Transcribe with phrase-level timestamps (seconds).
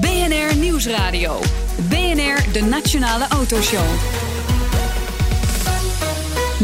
[0.00, 1.38] BNR Nieuwsradio.
[1.88, 3.84] BNR, de Nationale Autoshow.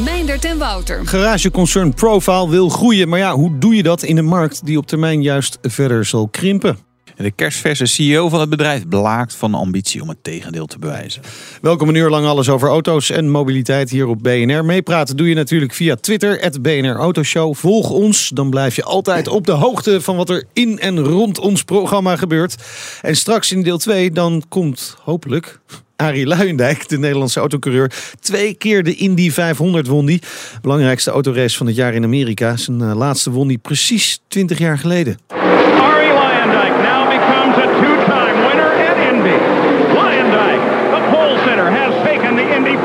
[0.05, 1.07] Meindert en Wouter.
[1.07, 4.87] Garageconcern Profile wil groeien, maar ja, hoe doe je dat in een markt die op
[4.87, 6.90] termijn juist verder zal krimpen?
[7.23, 11.23] De kerstverse CEO van het bedrijf blaakt van de ambitie om het tegendeel te bewijzen.
[11.61, 14.65] Welkom een uur lang alles over auto's en mobiliteit hier op BNR.
[14.65, 17.55] Meepraten doe je natuurlijk via Twitter, het BNR Autoshow.
[17.55, 21.39] Volg ons, dan blijf je altijd op de hoogte van wat er in en rond
[21.39, 22.57] ons programma gebeurt.
[23.03, 25.61] En straks in deel 2, dan komt hopelijk
[26.01, 27.93] Arie Luijendijk, de Nederlandse autocoureur.
[28.21, 30.23] Twee keer de Indy 500 won die.
[30.63, 32.57] Belangrijkste autorace van het jaar in Amerika.
[32.57, 35.19] Zijn eh, laatste won die precies 20 jaar geleden.
[35.29, 39.39] Ari Lyondike now becomes a two-time winner at Indy.
[39.99, 42.77] Lyondike, the pole sitter, has taken the Indy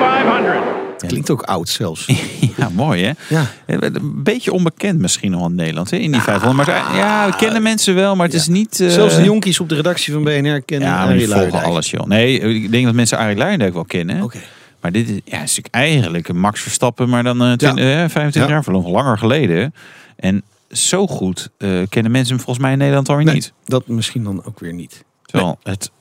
[1.08, 1.12] 500.
[1.12, 2.06] Klinkt ook oud zelfs.
[2.58, 3.12] Ja, mooi hè?
[3.36, 3.46] Ja.
[3.66, 5.98] Een beetje onbekend misschien nog in Nederland, hè?
[5.98, 6.68] in die 500.
[6.68, 8.80] Maar ja, we kennen mensen wel, maar het is niet...
[8.80, 12.06] eh, Zelfs de jonkies op de redactie van BNR kennen Ja, Arie volgen alles, joh.
[12.08, 14.22] Nee, ik denk dat mensen Arie Luijendijk wel kennen.
[14.24, 14.38] Oké.
[14.82, 18.42] Maar dit is, ja, is eigenlijk een Max Verstappen, maar dan eh, 20, eh, 25
[18.42, 18.48] Ja.
[18.48, 19.74] jaar, nog langer geleden.
[20.16, 23.54] En zo goed eh, kennen mensen hem volgens mij in Nederland alweer Nee, niet.
[23.66, 25.04] dat misschien dan ook weer niet.
[25.26, 25.92] Terwijl het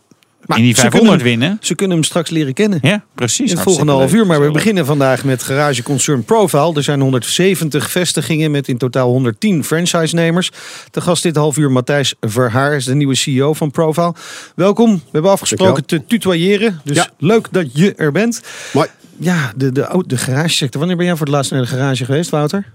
[0.47, 1.59] Maar in die ze 500 kunnen- winnen.
[1.61, 2.79] Ze kunnen hem straks leren kennen.
[2.83, 3.51] Ja, precies.
[3.51, 4.27] In het volgende half uur.
[4.27, 6.75] Maar we beginnen vandaag met garageconcern Profile.
[6.75, 10.51] Er zijn 170 vestigingen met in totaal 110 franchise-nemers.
[10.91, 14.15] Te gast dit half uur Matthijs Verhaar is de nieuwe CEO van Profile.
[14.55, 14.95] Welkom.
[14.95, 16.81] We hebben afgesproken te tutoyeren.
[16.85, 17.09] Dus Ja.
[17.19, 18.41] leuk dat je er bent.
[18.73, 20.79] Maar Ja, de, de, au- de garagesector.
[20.79, 22.67] Wanneer ben jij voor het laatst naar de garage geweest, Wouter?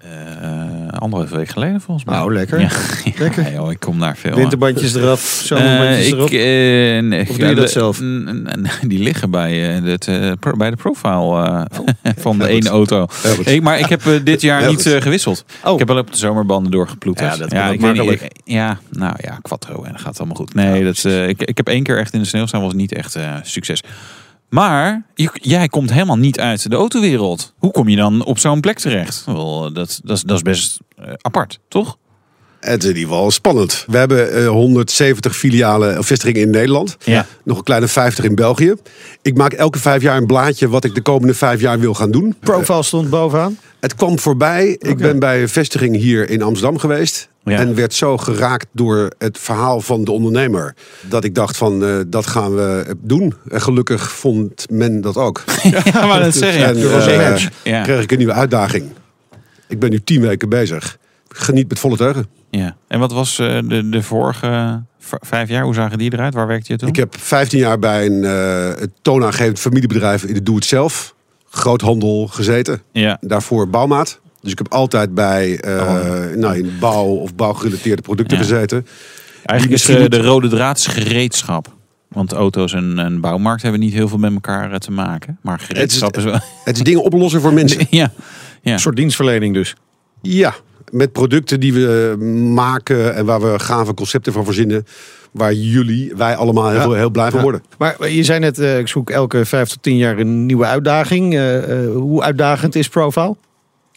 [0.00, 2.14] Eh, anderhalve week geleden volgens mij.
[2.16, 2.60] Nou, lekker.
[2.60, 2.68] Ja,
[3.18, 3.42] Lekker.
[3.50, 4.34] Ja, joh, ik kom daar veel.
[4.34, 6.30] Winterbandjes eraf, zomerbandjes Eh, erop.
[6.30, 7.98] ik, eh, nee, Of doe je ja, dat zelf?
[8.86, 10.08] Die liggen bij, het,
[10.56, 11.42] bij de profile
[12.02, 13.06] eh, van de ene auto.
[13.44, 15.44] Ik, maar ik heb dit jaar niet gewisseld.
[15.64, 15.72] Oh.
[15.72, 17.30] Ik heb wel op de zomerbanden doorgeploeterd.
[17.32, 18.20] Ja, dat ook ik niet, makkelijk.
[18.20, 20.54] ik- ja, nou ja, quattro en dat gaat allemaal goed.
[20.54, 23.16] Nee, dat, ik, ik heb één keer echt in de sneeuw staan, was niet echt
[23.42, 23.82] succes.
[24.50, 27.54] Maar je- jij komt helemaal niet uit de autowereld.
[27.58, 29.22] Hoe kom je dan op zo'n plek terecht?
[29.26, 31.96] Wel, dat, dat, is, dat is best eh, apart, toch?
[32.60, 33.84] het is in ieder geval spannend.
[33.86, 36.96] We hebben eh, 170 filialen of vestigingen in Nederland.
[37.04, 37.26] Ja.
[37.44, 38.74] Nog een kleine 50 in België.
[39.22, 42.10] Ik maak elke vijf jaar een blaadje wat ik de komende vijf jaar wil gaan
[42.10, 42.34] doen.
[42.40, 43.58] Profile stond bovenaan.
[43.80, 44.76] Het kwam voorbij.
[44.78, 47.28] Ik ben bij een vestiging hier in Amsterdam geweest.
[47.50, 47.58] Ja.
[47.58, 50.74] En werd zo geraakt door het verhaal van de ondernemer.
[51.08, 53.34] Dat ik dacht van, eh, dat gaan we doen.
[53.48, 55.44] En gelukkig vond men dat ook.
[55.84, 56.64] Ja, maar dat zeg je.
[56.64, 57.50] En.
[57.62, 57.82] Ja.
[57.82, 58.90] kreeg ik een nieuwe uitdaging.
[59.68, 60.98] Ik ben nu tien weken bezig.
[61.28, 62.26] Geniet met volle teugen.
[62.50, 62.76] Ja.
[62.88, 65.64] En wat was eh, de, de vorige vijf jaar?
[65.64, 66.34] Hoe zagen die eruit?
[66.34, 66.88] Waar werkte je toen?
[66.88, 71.14] Ik heb 15 jaar bij een eh, het toonaangevend familiebedrijf in de doe-het-zelf.
[71.50, 72.82] Groothandel gezeten.
[72.92, 73.18] Ja.
[73.20, 74.20] Daarvoor bouwmaat.
[74.40, 76.34] Dus ik heb altijd bij eh, Oh.
[76.36, 78.42] nou, in bouw of bouwgerelateerde producten Ja.
[78.42, 78.86] gezeten.
[79.44, 81.74] Eigenlijk is eh, de rode draad is gereedschap.
[82.08, 85.38] Want auto's en, en bouwmarkt hebben niet heel veel met elkaar eh, te maken.
[85.42, 86.38] Maar gereedschap is, wel...
[86.64, 87.86] Het is dingen oplossen voor mensen.
[87.90, 88.12] ja.
[88.62, 88.72] ja.
[88.72, 89.74] Een soort dienstverlening dus.
[90.22, 90.54] Ja,
[90.90, 92.16] met producten die we
[92.54, 94.84] maken en waar we gave concepten van verzinnen.
[95.30, 96.98] Waar jullie, wij allemaal heel, Ja.
[96.98, 97.42] heel blij van Ja.
[97.42, 97.62] worden.
[97.78, 101.34] Maar je zei net, eh, ik zoek elke vijf tot tien jaar een nieuwe uitdaging.
[101.34, 103.36] Eh, eh, hoe uitdagend is Profile?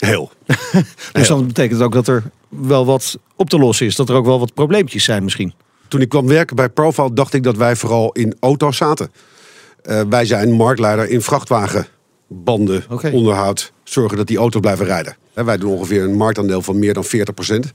[0.05, 0.31] Heel.
[1.11, 3.95] Dus dan betekent het ook dat er wel wat op te lossen is.
[3.95, 5.53] Dat er ook wel wat probleempjes zijn misschien.
[5.87, 9.11] Toen ik kwam werken bij Profile dacht ik dat wij vooral in auto's zaten.
[9.81, 15.15] Eh, wij zijn marktleider in vrachtwagenbanden, onderhoud, zorgen dat die auto's blijven rijden.
[15.33, 17.71] Hè, wij doen ongeveer een marktaandeel van meer dan 40 procent.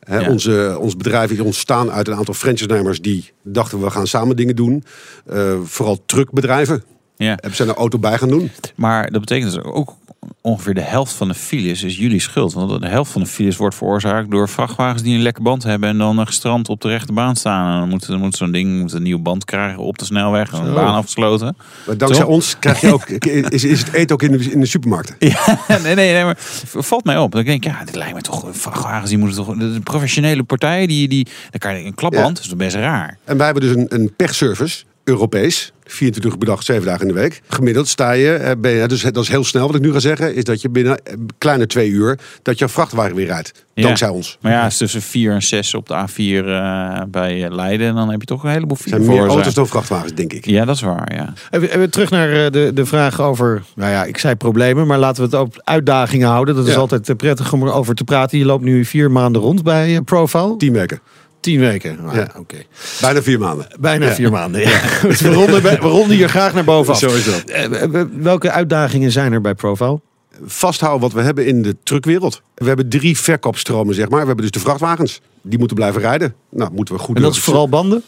[0.00, 0.30] Ja.
[0.30, 4.56] onze, ons bedrijf is ontstaan uit een aantal franchise-nemers die dachten we gaan samen dingen
[4.56, 4.84] doen.
[5.26, 6.84] Eh, vooral truckbedrijven.
[7.16, 7.28] ja.
[7.28, 8.50] Hebben ze een auto bij gaan doen.
[8.74, 9.94] Maar dat betekent dus ook
[10.40, 12.52] ongeveer de helft van de files is jullie schuld.
[12.52, 15.88] Want de helft van de files wordt veroorzaakt door vrachtwagens die een lekke band hebben.
[15.88, 17.72] En dan gestrand op de rechte baan staan.
[17.72, 20.52] En dan moet, dan moet zo'n ding moet een nieuwe band krijgen op de snelweg.
[20.52, 21.56] En baan afgesloten.
[21.86, 22.34] Maar dankzij Toch?
[22.34, 23.08] ons krijg je ook,
[23.48, 25.16] is, is het eten ook in de, in de supermarkten.
[25.18, 27.32] Ja, nee, nee, nee, maar valt mij op.
[27.32, 30.88] Dan denk ik, ja, dit lijkt me toch, vrachtwagens, die moeten toch, de professionele partijen,
[30.88, 32.42] die, die, dan kan je een klapband, Ja.
[32.42, 33.18] dat is best raar.
[33.24, 34.84] En wij hebben dus een, een pechservice.
[35.08, 35.72] Europees.
[35.90, 37.40] 24 uur per dag, 7 dagen in de week.
[37.48, 39.98] Gemiddeld sta je, eh, ben je, dus dat is heel snel wat ik nu ga
[39.98, 43.52] zeggen, is dat je binnen eh, kleine twee uur dat je vrachtwagen weer rijdt.
[43.74, 43.82] Ja.
[43.82, 44.38] Dankzij ons.
[44.40, 47.86] Maar ja, het is tussen 4 en 6 op de A4 eh, bij Leiden.
[47.88, 49.28] En dan heb je toch een heleboel zijn meer voor.
[49.28, 50.46] auto's dan vrachtwagens, denk ik.
[50.46, 51.32] Ja, dat is waar, ja.
[51.50, 55.30] Even, even terug naar de, de vraag over, nou ja, ik zei problemen, maar laten
[55.30, 56.54] we het op uitdagingen houden.
[56.54, 56.78] Dat is Ja.
[56.78, 58.38] altijd prettig om erover te praten.
[58.38, 60.56] Je loopt nu vier maanden rond bij Profile.
[60.56, 61.00] Tien weken.
[61.40, 61.98] Tien weken.
[62.06, 62.30] Ah, Ja.
[62.36, 62.56] Oké.
[63.00, 63.66] Bijna vier maanden.
[63.80, 64.12] Bijna Ja.
[64.14, 64.60] vier maanden.
[64.60, 64.80] Ja.
[65.02, 66.98] We, ronden, we ronden hier graag naar bovenaf.
[66.98, 67.42] Zo is dat.
[67.44, 70.00] Eh, Welke uitdagingen zijn er bij Profile?
[70.44, 72.42] Vasthouden wat we hebben in de truckwereld.
[72.54, 74.20] We hebben drie verkoopstromen, zeg maar.
[74.20, 75.20] We hebben dus de vrachtwagens.
[75.42, 76.34] Die moeten blijven rijden.
[76.50, 78.02] Nou, moeten we goed En dat is vooral banden?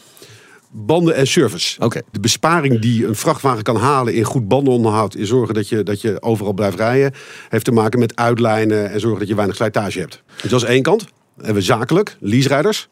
[0.72, 1.80] banden en service.
[1.80, 2.00] Oké.
[2.10, 5.14] De besparing die een vrachtwagen kan halen in goed bandenonderhoud...
[5.14, 7.12] en zorgen dat je, dat je overal blijft rijden...
[7.48, 10.22] heeft te maken met uitlijnen en zorgen dat je weinig slijtage hebt.
[10.42, 11.00] Dus dat is één kant.
[11.00, 12.88] Dan hebben we zakelijk, leaserijders.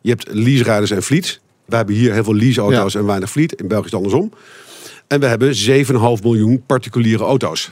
[0.00, 1.40] Je hebt leaserijders en fleets.
[1.64, 3.52] We hebben hier heel veel leaseauto's en weinig fleet.
[3.52, 4.32] In België is het andersom.
[5.06, 7.70] En we hebben 7,5 miljoen particuliere auto's.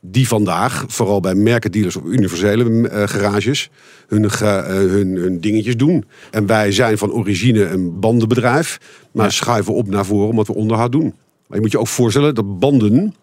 [0.00, 3.70] Die vandaag, vooral bij merkendealers of universele eh, garages,
[4.08, 6.04] hun, eh, hun, hun dingetjes doen.
[6.30, 8.80] En wij zijn van origine een bandenbedrijf,
[9.12, 11.14] maar schuiven op naar voren omdat we onderhoud doen.
[11.46, 13.14] Maar je moet je ook voorstellen dat banden,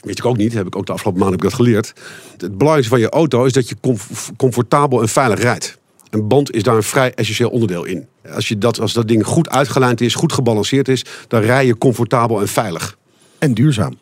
[0.00, 1.92] weet ik ook niet, heb ik ook de afgelopen maanden heb ik dat geleerd.
[2.32, 5.78] Het belangrijkste van je auto is dat je comf- comfortabel en veilig rijdt.
[6.12, 8.06] Een band is daar een vrij essentieel onderdeel in.
[8.34, 11.78] Als, je dat, als dat ding goed uitgelijnd is, goed gebalanceerd is, dan rij je
[11.78, 12.96] comfortabel en veilig.
[13.38, 13.98] En duurzaam.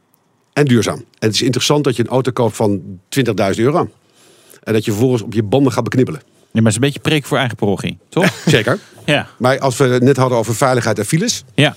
[0.53, 0.97] En duurzaam.
[0.97, 2.81] En het is interessant dat je een auto koopt van
[3.19, 3.91] 20.000 euro.
[4.63, 6.21] En dat je vervolgens op je banden gaat beknibbelen.
[6.25, 8.35] Ja, maar het is een beetje preek voor eigen parochie, toch?
[8.47, 8.79] Zeker.
[9.05, 9.29] ja.
[9.39, 11.77] Maar als we het net hadden over veiligheid en files, ja.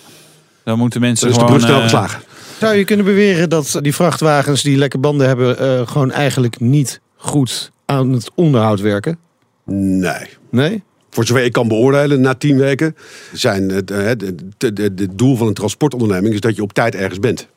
[0.63, 1.59] Dan moeten mensen dan is de gewoon...
[1.59, 2.23] brug snel eh, geslagen.
[2.59, 5.59] Zou je kunnen beweren dat die vrachtwagens die lekke banden hebben...
[5.59, 9.17] eh, gewoon eigenlijk niet goed aan het onderhoud werken?
[9.65, 10.27] Nee.
[10.49, 10.83] Nee?
[11.09, 12.95] Voor zover ik kan beoordelen na tien weken,
[13.33, 16.73] zijn het, eh, het, het, het- het doel van een transportonderneming is dat je op
[16.73, 17.47] tijd ergens bent.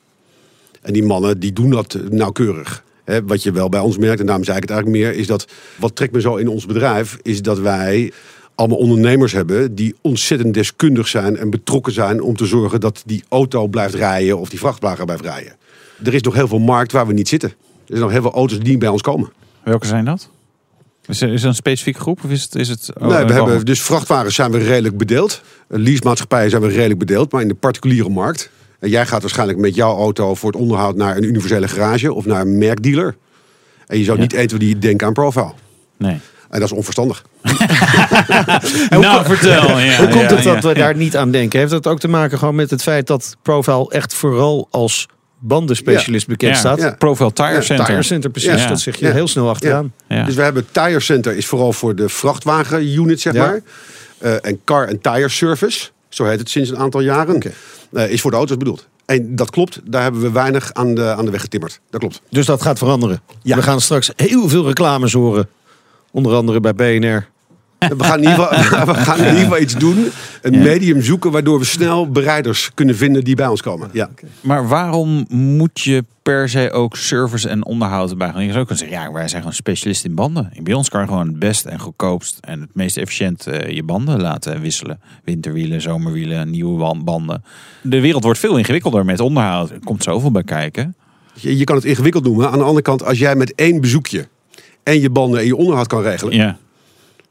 [0.82, 2.85] En die mannen die doen dat nauwkeurig.
[3.05, 5.26] Hè, wat je wel bij ons merkt, en daarom zei ik het eigenlijk meer, is
[5.26, 8.12] dat wat trekt me zo in ons bedrijf, is dat wij
[8.55, 13.25] allemaal ondernemers hebben die ontzettend deskundig zijn en betrokken zijn om te zorgen dat die
[13.29, 15.52] auto blijft rijden of die vrachtwagen blijft rijden.
[16.05, 17.49] Er is nog heel veel markt waar we niet zitten.
[17.49, 17.56] Er
[17.87, 19.32] zijn nog heel veel auto's die niet bij ons komen.
[19.62, 20.31] Welke zijn dat?
[21.08, 22.55] Is er, is er een specifieke groep of is het...
[22.55, 25.43] Is het oh, nee, we hebben, dus vrachtwagens zijn we redelijk bedeeld.
[25.69, 27.32] Eh, Leasemaatschappijen zijn we redelijk bedeeld.
[27.32, 28.50] Maar in de particuliere markt.
[28.81, 32.25] En jij gaat waarschijnlijk met jouw auto voor het onderhoud naar een universele garage of
[32.25, 33.17] naar een merkdealer.
[33.87, 34.23] En je zou Ja.
[34.23, 35.53] niet 1, 2, 3 denken aan profile.
[35.97, 36.20] Nee.
[36.50, 37.25] En dat is onverstandig.
[38.91, 39.79] nou, vertel.
[39.79, 40.69] Ja, Hoe komt ja, het dat ja.
[40.69, 41.59] we daar niet aan denken?
[41.59, 45.09] Heeft dat ook te maken gewoon met het feit dat Profile echt vooral als
[45.47, 46.59] bandenspecialist bekend Ja.
[46.59, 46.79] staat?
[46.81, 46.95] Ja.
[46.99, 47.85] Profile Tire Ja, Center.
[47.87, 48.63] Tire Center, precies.
[48.63, 48.69] Ja.
[48.69, 49.13] Dat zeg je Ja.
[49.13, 49.93] heel snel achteraan.
[50.09, 50.25] Ja.
[50.25, 53.47] Dus we hebben Tire Center is vooral voor de vrachtwagen-unit, zeg Ja.
[53.47, 53.61] maar.
[54.19, 57.43] Eh, en Car and Tire Service, zo heet het sinds een aantal jaren,
[57.93, 58.87] eh, is voor de auto's bedoeld.
[59.07, 61.81] En dat klopt, daar hebben we weinig aan de, aan de weg getimmerd.
[61.91, 62.21] Dat klopt.
[62.31, 63.21] Dus dat gaat veranderen.
[63.43, 63.57] Ja.
[63.57, 65.49] We gaan straks heel veel reclames horen.
[66.11, 67.29] Onder andere bij BNR.
[67.88, 70.06] We gaan in ieder geval, we gaan in ieder geval iets doen.
[70.43, 70.59] Een Ja.
[70.62, 73.88] medium zoeken waardoor we snel bereiders kunnen vinden die bij ons komen.
[73.93, 74.09] Ja.
[74.41, 78.43] Maar waarom moet je per se ook service en onderhoud bij gaan?
[78.44, 80.53] Je zou ook kunnen zeggen, ja, wij zijn gewoon specialist in banden.
[80.62, 83.83] Bij ons kan je gewoon het best en goedkoopst en het meest efficiënt eh, je
[83.83, 85.00] banden laten wisselen.
[85.25, 87.44] Winterwielen, zomerwielen, nieuwe banden.
[87.83, 89.71] De wereld wordt veel ingewikkelder met onderhoud.
[89.71, 90.94] Er komt zoveel bij kijken.
[91.35, 92.50] Je, je kan het ingewikkeld noemen.
[92.50, 94.29] Aan de andere kant, als jij met één bezoekje
[94.83, 96.56] en je banden en je onderhoud kan regelen, Ja.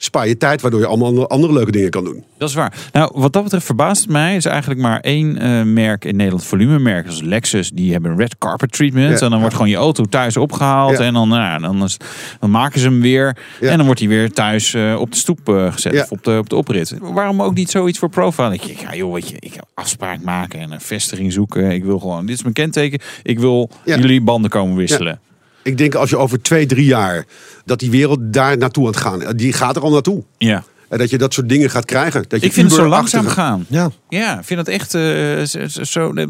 [0.05, 2.23] Spaar je tijd waardoor je allemaal andere- leuke dingen kan doen.
[2.37, 2.73] Dat is waar.
[2.91, 4.35] Nou, wat dat betreft verbaast mij.
[4.35, 7.07] is eigenlijk maar één eh, merk in Nederland, volumemerk.
[7.07, 7.69] Is Lexus.
[7.69, 9.19] Die hebben een red carpet treatment.
[9.19, 9.25] Ja.
[9.25, 10.99] En dan wordt gewoon je auto thuis opgehaald.
[10.99, 11.97] En dan, nou, dan, is-
[12.39, 13.37] dan maken ze hem weer.
[13.71, 15.93] En dan wordt hij weer thuis eh, op de stoep eh, gezet.
[16.03, 16.93] Of op de, op de oprit.
[17.01, 18.53] Waarom ook niet zoiets voor profile?
[18.53, 21.71] Ik ja joh, weet je, ik heb afspraak maken en een vestiging zoeken.
[21.71, 22.99] Ik wil gewoon, dit is mijn kenteken.
[23.23, 25.19] Ik wil jullie banden komen wisselen.
[25.65, 27.25] Ik denk als je over twee, drie jaar
[27.65, 30.23] dat die wereld daar naartoe aan het gaan, die gaat er al naartoe.
[30.37, 30.63] Ja.
[30.89, 32.25] En dat je dat soort dingen gaat krijgen.
[32.27, 33.65] Dat je Ik vind het zo langzaam gaan.
[33.69, 33.89] Ja.
[34.09, 35.01] Ja, ik vind het echt eh,
[35.43, 35.67] zo...
[35.67, 36.25] zo- zo bij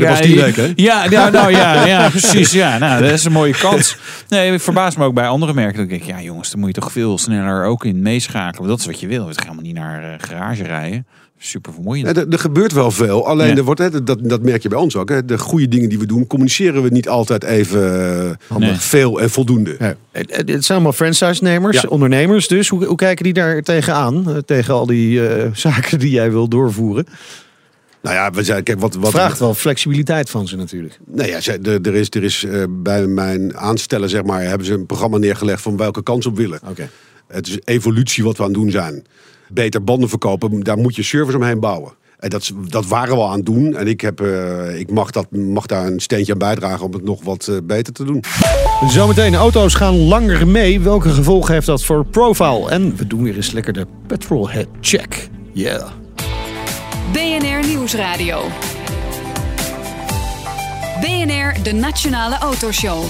[0.00, 0.72] de pas tien weken, hè?
[0.76, 2.52] Ja, ja, nou, ja, ja, precies.
[2.52, 3.96] Ja, nou, dat is een mooie kans.
[4.28, 5.74] Nee, ik verbaas me ook bij andere merken.
[5.74, 8.68] Dat ik denk, ja jongens, dan moet je toch veel sneller ook in meeschakelen.
[8.68, 9.26] Dat is wat je wil.
[9.28, 11.06] Je gaat helemaal niet naar eh, garage rijden.
[11.38, 12.16] Super vermoeiend.
[12.16, 13.26] Er, er gebeurt wel veel.
[13.26, 13.56] Alleen Ja.
[13.56, 15.08] er wordt, hè, dat, dat merk je bij ons ook.
[15.08, 15.24] Hè.
[15.24, 18.10] De goede dingen die we doen, communiceren we niet altijd even
[18.48, 18.74] eh, Nee.
[18.74, 19.76] veel en voldoende.
[19.78, 19.96] Ja.
[20.12, 21.88] Het, het- het zijn allemaal franchise-nemers, Ja.
[21.88, 22.68] ondernemers dus.
[22.68, 24.30] Hoe, hoe kijken die daar tegenaan?
[24.30, 27.06] eh, Tegen al die eh, zaken die jij wil doorvoeren.
[28.02, 30.98] Nou ja, we zijn, kijk, wat, wat, Vraagt wel flexibiliteit van ze natuurlijk.
[31.06, 34.72] Nou ja, er, er is, er is eh, bij mijn aanstellen, zeg maar, hebben ze
[34.72, 36.60] een programma neergelegd van welke kans op willen.
[36.68, 36.88] Oké.
[37.28, 39.04] Het is evolutie wat we aan het doen zijn.
[39.48, 41.92] Beter banden verkopen, daar moet je service omheen bouwen.
[42.18, 43.76] En dat, dat waren we al aan het doen.
[43.76, 47.04] En ik, heb, eh, ik mag, dat, mag daar een steentje aan bijdragen om het
[47.04, 48.24] nog wat eh, beter te doen.
[48.88, 50.80] Zometeen, auto's gaan langer mee.
[50.80, 52.70] Welke gevolgen heeft dat voor Profile?
[52.70, 55.28] En we doen weer eens lekker de petrolhead check.
[55.52, 55.90] Yeah.
[57.12, 58.42] BNR Nieuwsradio.
[61.00, 63.04] BNR, de Nationale Autoshow.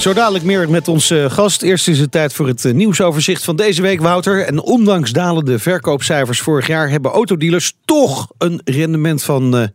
[0.00, 1.62] Zo dadelijk meer met onze gast.
[1.62, 4.46] Eerst is het tijd voor het eh, nieuwsoverzicht van deze week, Wouter.
[4.46, 9.68] En ondanks dalende verkoopcijfers vorig jaar hebben autodealers toch een rendement van eh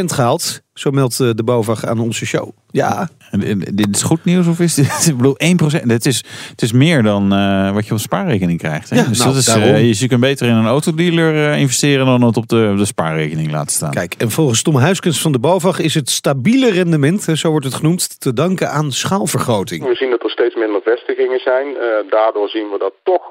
[0.00, 0.62] 1% gehaald.
[0.78, 2.50] Zo meldt eh, de BOVAG aan onze show.
[2.70, 5.06] Ja, En, en, dit is goed nieuws of is dit?
[5.10, 5.36] Ik bedoel,
[5.82, 5.82] 1%.
[5.86, 8.90] Het is, het is meer dan eh, wat je op spaarrekening krijgt.
[8.90, 8.96] Hè?
[8.96, 9.64] Ja, dus nou, dat is, daarom.
[9.64, 13.50] eh, je kunt beter in een autodealer eh, investeren dan het op de, de spaarrekening
[13.50, 13.90] laten staan.
[13.90, 14.14] kijk.
[14.18, 18.20] En volgens Tom Huiskens van de BOVAG is het stabiele rendement, zo wordt het genoemd,
[18.20, 19.84] te danken aan schaalvergroting.
[19.86, 21.66] We zien dat er steeds minder vestigingen zijn.
[21.76, 23.22] Eh, daardoor zien we dat toch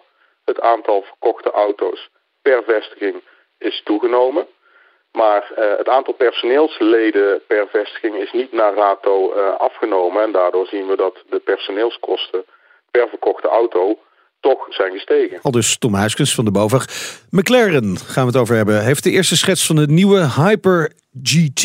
[0.46, 2.10] het aantal verkochte auto's
[2.42, 3.16] per vestiging
[3.58, 4.46] is toegenomen.
[5.22, 10.24] Maar eh, het aantal personeelsleden per vestiging is niet naar rato eh, afgenomen.
[10.24, 12.44] En daardoor zien we dat de personeelskosten
[12.92, 14.00] per verkochte auto
[14.40, 15.40] toch zijn gestegen.
[15.42, 16.86] Al dus Tom Huiskens van de BOVAG.
[17.30, 18.84] McLaren gaan we het over hebben.
[18.84, 20.92] Heeft de eerste schets van de nieuwe Hyper
[21.24, 21.64] GT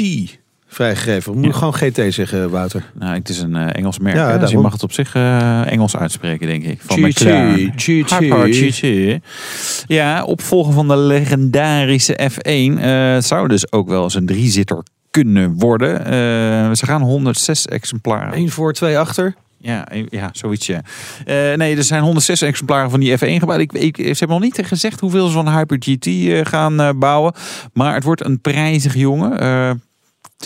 [0.74, 1.38] vrijgegeven.
[1.38, 2.84] Moet gewoon GT zeggen, Wouter.
[2.94, 4.16] Nou, het is een eh, Engels merk.
[4.16, 6.80] Ja, dus je mag het op zich eh, Engels uitspreken, denk ik.
[6.84, 7.72] Van GT, McLaren.
[9.86, 12.78] Ja, opvolger van de legendarische F1.
[12.80, 16.04] eh, het zou dus ook wel eens een driezitter kunnen worden.
[16.04, 16.12] Eh,
[16.74, 18.38] ze gaan 106 exemplaren.
[18.38, 19.34] Eén voor, twee achter.
[19.58, 20.80] Ja, eh, ja zoiets ja.
[21.24, 23.60] Eh, nee, er zijn 106 exemplaren van die F1 gebouwd.
[23.60, 26.88] Ik, ik, ze hebben nog niet gezegd hoeveel ze van Hyper GT eh, gaan eh,
[26.96, 27.32] bouwen.
[27.72, 29.38] Maar het wordt een prijzig jongen.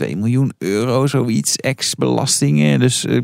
[0.01, 2.81] Eh 2 miljoen euro, zoiets, ex-belastingen.
[2.81, 3.21] Dus eh,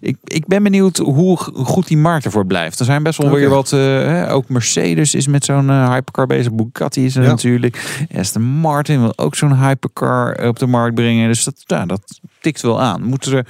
[0.00, 2.78] ik, ik ben benieuwd hoe goed die markt ervoor blijft.
[2.78, 6.52] Er zijn best wel weer wat, eh, ook Mercedes is met zo'n eh, hypercar bezig.
[6.52, 7.28] Bugatti is er Ja.
[7.28, 8.06] natuurlijk.
[8.16, 11.28] Aston Martin wil ook zo'n hypercar op de markt brengen.
[11.28, 13.02] Dus dat, ja, dat tikt wel aan.
[13.02, 13.46] Moeten er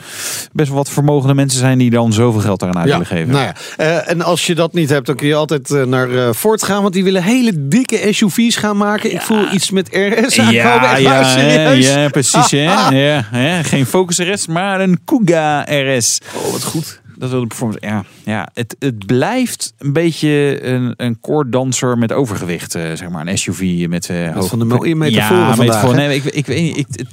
[0.53, 3.33] best wel wat vermogende mensen zijn die dan zoveel geld eraan uit willen geven.
[3.33, 3.55] nou ja.
[3.77, 6.63] Eh, en als je dat niet hebt, dan kun je altijd eh, naar eh, Ford
[6.63, 6.83] gaan.
[6.83, 9.13] Want die willen hele dikke SUV's gaan maken.
[9.13, 10.55] Ik voel iets met RS aankomen.
[10.55, 12.51] Ja, ja, hè, ja, precies.
[12.51, 12.65] Hè?
[13.07, 13.65] Ja, hè?
[13.65, 16.19] Geen Focus RS, maar een Kuga RS.
[16.37, 17.01] Oh, wat goed.
[17.19, 17.87] Dat wil de performance.
[17.87, 22.73] Ja, ja het, het blijft een beetje een, een koorddanser met overgewicht.
[22.73, 25.95] zeg maar een SUV met eh hoog- van de mooie metaforen ja, vandaag, metafoor.
[25.97, 26.07] hè?
[26.07, 26.77] Nee, ik, ik weet niet.
[26.77, 27.07] Ik, het,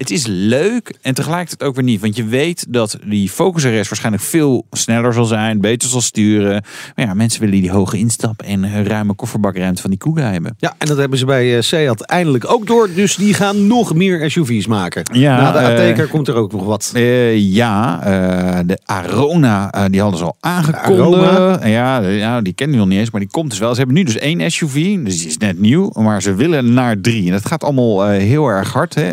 [0.00, 2.00] het is leuk en tegelijkertijd ook weer niet.
[2.00, 6.64] Want je weet dat die Focus RS waarschijnlijk veel sneller zal zijn, beter zal sturen.
[6.96, 10.54] Maar ja, mensen willen die hoge instap en een ruime kofferbakruimte van die Kuga hebben.
[10.58, 12.88] Ja, en dat hebben ze bij eh, Seat eindelijk ook door.
[12.94, 15.02] Dus die gaan nog meer SUV's maken.
[15.12, 16.90] Ja, Na de eh, Ateker komt er ook nog wat.
[16.94, 21.64] Eh, ja, eh, de Arona, eh, die hadden ze al aangekondigd.
[21.66, 23.70] Ja, ja, die kennen die nog niet eens, maar die komt dus wel.
[23.70, 27.00] Ze hebben nu dus één SUV, dus die is net nieuw, maar ze willen naar
[27.00, 27.26] drie.
[27.26, 28.94] En dat gaat allemaal eh, heel erg hard.
[28.94, 29.08] Hè?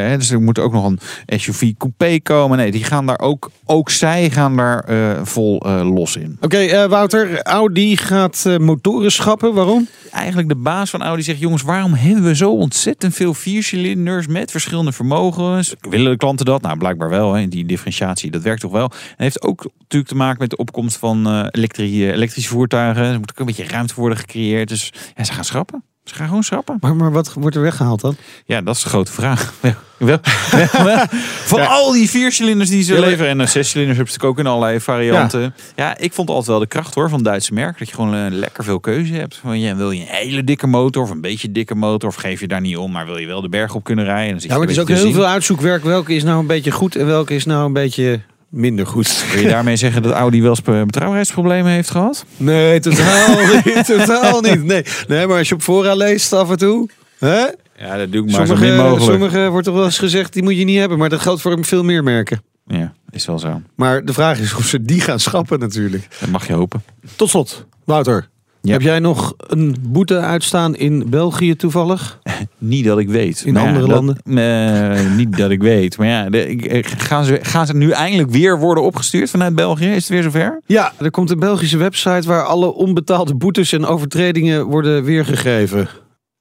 [0.00, 0.98] Hè, dus er moet ook nog een
[1.40, 2.58] SUV coupé komen.
[2.58, 6.36] Nee, die gaan daar ook, ook zij gaan daar eh, vol eh, los in.
[6.40, 7.42] Oké, eh, Wouter.
[7.42, 9.54] Audi gaat eh, motoren schappen.
[9.54, 9.88] Waarom?
[10.10, 14.50] Eigenlijk de baas van Audi zegt, jongens, waarom hebben we zo ontzettend veel viercilinders met
[14.50, 15.74] verschillende vermogens?
[15.80, 16.62] Willen de klanten dat?
[16.62, 17.32] Nou, blijkbaar wel.
[17.34, 17.48] Hè.
[17.48, 18.90] Die differentiatie, dat werkt toch wel.
[19.16, 23.04] En heeft ook natuurlijk te maken met de opkomst van eh, elektri- elektrische voertuigen.
[23.04, 24.68] Er moet ook een beetje ruimte worden gecreëerd.
[24.68, 25.82] Dus ja, ze gaan schrappen.
[26.08, 26.76] Ze gaan gewoon schrappen.
[26.80, 28.16] Maar, maar wat wordt er weggehaald dan?
[28.44, 29.52] Ja, dat is de grote vraag.
[29.98, 30.18] Wel,
[30.50, 31.04] wel, wel.
[31.44, 33.28] Van al die viercilinders die ze Ja, leveren.
[33.28, 35.54] En uh, zescilinders hebben ze ook in allerlei varianten.
[35.76, 35.98] Ja.
[35.98, 37.78] ik vond altijd wel de kracht hoor van het Duitse merk.
[37.78, 39.36] Dat je gewoon eh, lekker veel keuze hebt.
[39.36, 42.08] Van, ja, wil je een hele dikke motor of een beetje dikke motor?
[42.08, 44.24] Of geef je daar niet om, maar wil je wel de berg op kunnen rijden?
[44.24, 45.84] En dan zit Ja, maar het is ook heel veel uitzoekwerk.
[45.84, 49.24] Welke is nou een beetje goed en welke is nou een beetje minder goed?
[49.32, 52.24] Wil je daarmee zeggen dat Audi wel eens be- betrouwbaarheidsproblemen heeft gehad?
[52.36, 53.28] Nee, totaal
[53.64, 53.84] niet.
[53.86, 54.64] Totaal niet.
[54.64, 54.82] Nee.
[55.08, 56.88] nee, maar als je op fora leest af en toe.
[57.18, 57.44] Hè?
[57.78, 59.10] Ja, dat doe ik maar zo min Sommige, mogelijk.
[59.10, 60.98] sommige wordt toch wel eens gezegd, die moet je niet hebben.
[60.98, 62.42] Maar dat geldt voor veel meer merken.
[62.66, 63.62] Ja, is wel zo.
[63.74, 66.08] Maar de vraag is of ze die gaan schappen natuurlijk.
[66.20, 66.82] Dat mag je hopen.
[67.16, 68.28] Tot slot, Wouter.
[68.62, 68.72] Ja.
[68.72, 72.18] Heb jij nog een boete uitstaan in België toevallig?
[72.58, 73.42] Niet dat ik weet.
[73.44, 74.16] In Maar ja, andere dat- landen?
[75.06, 75.98] eh, niet dat ik weet.
[75.98, 79.54] Maar ja, de, ik- ik- gaan, ze, gaan ze nu eindelijk weer worden opgestuurd vanuit
[79.54, 79.86] België?
[79.88, 80.60] Is het weer zover?
[80.66, 85.88] Ja, er komt een Belgische website waar alle onbetaalde boetes en overtredingen worden weergegeven.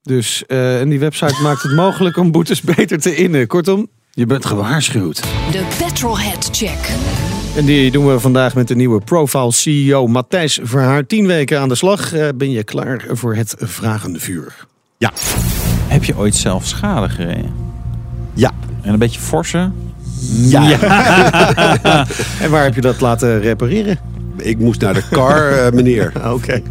[0.02, 3.48] Dus, eh, en die website maakt het mogelijk om boetes beter te innen.
[3.48, 5.22] Kortom, je bent gewaarschuwd.
[5.52, 6.96] De Petrolhead Check.
[7.56, 11.06] En die doen we vandaag met de nieuwe Profile CEO Matthijs Verhaar.
[11.06, 12.14] Tien weken aan de slag.
[12.14, 14.66] Eh, ben je klaar voor het vragende vuur?
[15.88, 17.52] Heb je ooit zelf schade gereden?
[18.34, 18.52] Ja.
[18.82, 19.72] En een beetje forse?
[20.32, 20.62] Ja.
[22.42, 23.98] En waar heb je dat laten repareren?
[24.38, 26.12] Ik moest naar de car, eh, meneer.
[26.34, 26.62] Oké.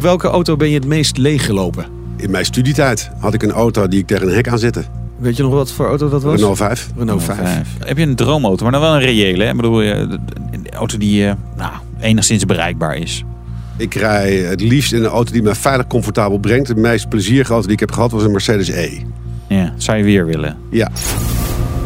[0.00, 1.84] Welke auto ben je het meest leeggelopen?
[2.16, 4.84] In mijn studietijd had ik een auto die ik tegen een hek aanzette.
[5.18, 6.34] Weet je nog wat voor auto dat was?
[6.34, 6.88] Renault 5.
[6.96, 7.66] Renault 5.
[7.84, 9.44] Heb je een droomauto, maar dan wel een reële?
[9.44, 9.50] Hè?
[9.50, 10.18] Ik bedoel, de-
[10.62, 13.24] de auto die eh, nou, enigszins bereikbaar is.
[13.78, 16.66] Ik rij het liefst in een auto die mij veilig comfortabel brengt.
[16.66, 18.90] De meest plezierige auto die ik heb gehad was een Mercedes E.
[19.48, 20.56] Ja, zou je weer willen.
[20.70, 20.90] Ja,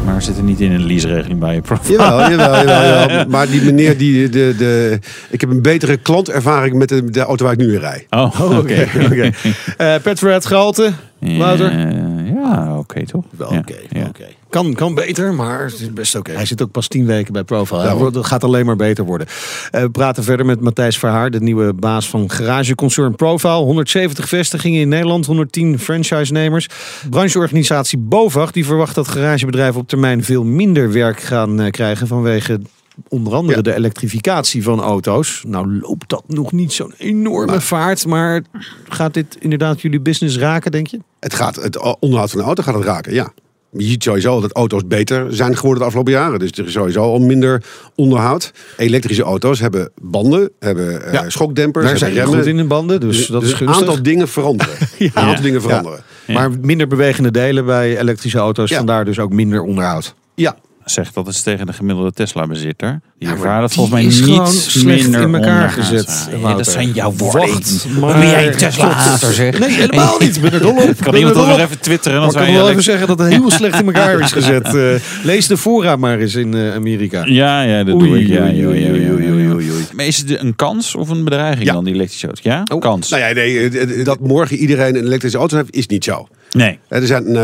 [0.05, 1.97] Maar zit er niet in een leaseregeling bij je profile.
[1.97, 3.25] jawel, jawel, jawel, jawel.
[3.27, 7.43] Maar die meneer, die, de, de, ik heb een betere klantervaring met de, de auto
[7.43, 8.05] waar ik nu in rij.
[8.09, 8.87] Oh, oké.
[9.11, 9.29] oké.
[9.77, 11.69] Eh, Petrohead gehalte, Wouter?
[11.71, 13.23] Eh, ja, oké toch?
[13.37, 13.75] Wel Ja, oké.
[13.89, 14.05] ja.
[14.05, 14.25] oké.
[14.53, 16.31] Kan, kan beter, maar het is best oké.
[16.31, 18.11] Hij zit ook pas tien weken bij Profile.
[18.11, 19.27] Dat gaat alleen maar beter worden.
[19.71, 23.53] Eh, we praten verder met Matthijs Verhaar, de nieuwe baas van garageconcern Profile.
[23.63, 26.67] 170 vestigingen in Nederland, 110 franchise-nemers.
[27.09, 32.59] Brancheorganisatie BOVAG die verwacht dat garagebedrijven op termijn veel minder werk gaan eh, krijgen vanwege
[33.07, 33.63] onder andere Ja.
[33.63, 35.43] de elektrificatie van auto's.
[35.47, 38.41] Nou loopt dat nog niet zo'n enorme vaart, maar
[38.89, 40.99] gaat dit inderdaad jullie business raken, denk je?
[41.19, 43.33] Het, gaat, het onderhoud van de auto gaat het raken, ja.
[43.77, 46.39] Je ziet sowieso dat auto's beter zijn geworden de afgelopen jaren.
[46.39, 47.63] Dus er is sowieso al minder
[47.95, 48.51] onderhoud.
[48.77, 51.29] Elektrische auto's hebben banden, hebben eh, Ja.
[51.29, 52.37] schokdempers, Daar zijn remmen.
[52.37, 54.73] goed in de banden, dus, dat is een aantal dingen veranderen.
[54.99, 56.03] Een aantal dingen veranderen.
[56.27, 58.77] Maar minder bewegende delen bij elektrische auto's, Ja.
[58.77, 60.15] vandaar dus ook minder onderhoud.
[60.35, 63.01] Ja, Zeg dat is tegen de gemiddelde Tesla-bezitter.
[63.27, 66.91] Ervaren het die volgens mij is niet slecht minder in elkaar gezet, Ja, dat zijn
[66.91, 67.49] jouw woorden.
[67.49, 69.59] Wacht, maar- ben jij Tesla-hater zeg?
[69.59, 70.35] Nee, helemaal niet.
[70.35, 71.01] Ik ben er dol op.
[71.03, 72.19] Kan iemand dat nog even twitteren?
[72.19, 74.61] Maar ik kan je wel even zeggen dat het heel slecht in elkaar is gezet.
[74.73, 77.21] Eh, lees de fora maar eens in eh, Amerika.
[77.25, 78.27] Ja, ja, dat Oei, doe ik.
[78.27, 79.71] Ja, oei, oei.
[79.95, 81.73] Maar is het een kans of een bedreiging Ja.
[81.73, 82.41] dan, die elektrische auto?
[82.43, 82.63] Ja?
[82.73, 82.81] Oh.
[82.81, 83.09] Kans.
[83.09, 86.27] nou ja, nee, eh, dat morgen iedereen een elektrische auto heeft, is niet zo.
[86.51, 86.79] Nee.
[86.87, 87.43] Er zijn eh,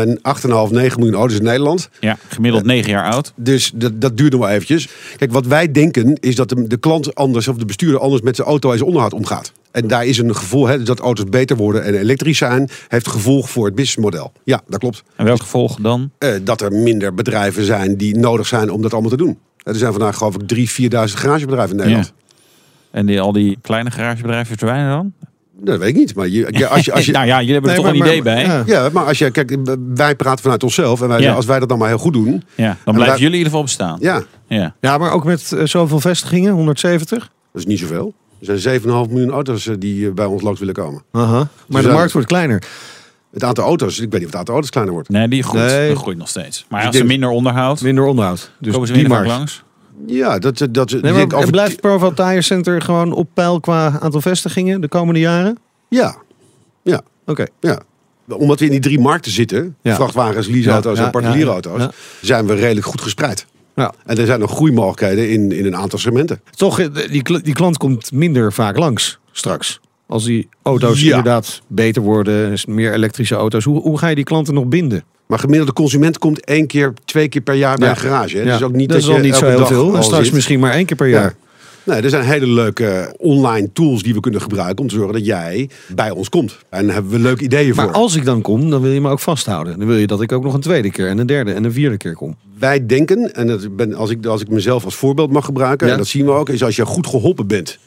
[0.66, 1.88] 8,5, 9 miljoen auto's in Nederland.
[2.00, 3.32] Ja, gemiddeld negen jaar oud.
[3.36, 4.88] Dus dat, dat duurt nog wel eventjes.
[5.16, 8.36] Kijk, wat wij denken is dat de, de klant anders of de bestuurder anders met
[8.36, 9.52] zijn auto en zijn onderhoud omgaat.
[9.70, 13.50] En daar is een gevoel, hè, dat auto's beter worden en elektrisch zijn, heeft gevolg
[13.50, 14.32] voor het businessmodel.
[14.44, 15.02] Ja, dat klopt.
[15.16, 16.10] En welk gevolg dan?
[16.18, 19.38] Eh, dat er minder bedrijven zijn die nodig zijn om dat allemaal te doen.
[19.62, 22.12] Er zijn vandaag geloof ik 3.000, 4.000 garagebedrijven in Nederland.
[22.90, 25.12] En die, al die kleine garagebedrijven verdwijnen dan?
[25.62, 26.14] Dat weet ik niet.
[26.14, 28.06] Maar je, ja, als je, als je, nou ja, jullie hebben er Nee, toch maar-
[28.08, 28.74] een idee maar- bij.
[28.74, 28.82] ja.
[28.82, 29.56] ja, maar als je, kijk,
[29.94, 31.02] wij praten vanuit onszelf.
[31.02, 31.32] En wij, Ja.
[31.34, 32.26] als wij dat dan maar heel goed doen.
[32.54, 33.96] Ja, dan En blijven wij- jullie in ieder geval bestaan.
[34.00, 34.74] Ja, Ja.
[34.80, 37.18] Ja, maar ook met eh, zoveel vestigingen, 170.
[37.52, 38.14] dat is niet zoveel.
[38.46, 41.02] Er zijn 7,5 miljoen auto's eh, die eh, bij ons langs willen komen.
[41.12, 41.36] Aha.
[41.66, 42.62] Maar Dus de markt wordt kleiner.
[43.32, 45.08] Het aantal auto's, ik weet niet of het aantal auto's kleiner wordt.
[45.08, 45.66] Nee, die groeit.
[45.66, 45.88] Nee.
[45.88, 46.64] Die groeit nog steeds.
[46.68, 48.50] Maar ik als er denk- minder onderhoud, Minder onderhoud.
[48.58, 49.36] Dus komen ze die minder markt.
[49.36, 49.62] langs.
[50.06, 54.20] Ja, dat, dat, Nee, maar, over- blijft Profile Tire Center gewoon op peil qua aantal
[54.20, 55.58] vestigingen de komende jaren?
[55.88, 56.16] Ja,
[56.82, 57.44] ja, Oké.
[57.60, 57.80] ja.
[58.28, 59.94] Omdat we in die drie markten zitten, Ja.
[59.94, 61.90] vrachtwagens, leaseauto's Ja, ja, en particulierauto's, ja, ja.
[62.20, 63.46] zijn we redelijk goed gespreid.
[63.74, 63.92] Ja.
[64.06, 66.40] En er zijn nog groeimogelijkheden in, in een aantal segmenten.
[66.50, 69.80] Toch, eh, die, die klant komt minder vaak langs straks.
[70.06, 73.64] Als die auto's inderdaad beter worden, meer elektrische auto's.
[73.64, 75.02] Hoe, hoe ga je die klanten nog binden?
[75.30, 78.36] Maar gemiddelde consument komt één keer, twee keer per jaar bij een garage.
[78.36, 78.44] Hè?
[78.44, 79.96] Dus ook niet dat dat, is al niet zo heel veel.
[79.96, 80.34] En straks zit.
[80.34, 81.20] misschien maar één keer per Ja.
[81.20, 81.34] jaar.
[81.82, 85.24] Nee, er zijn hele leuke online tools die we kunnen gebruiken om te zorgen dat
[85.26, 86.58] jij bij ons komt.
[86.70, 87.94] En daar hebben we leuke ideeën Maar voor.
[87.94, 89.78] als ik dan kom, dan wil je me ook vasthouden.
[89.78, 91.72] Dan wil je dat ik ook nog een tweede keer en een derde en een
[91.72, 92.36] vierde keer kom.
[92.58, 95.92] Wij denken, en dat ben, als, ik, als ik mezelf als voorbeeld mag gebruiken, Ja.
[95.92, 97.78] en dat zien we ook, is als je goed geholpen bent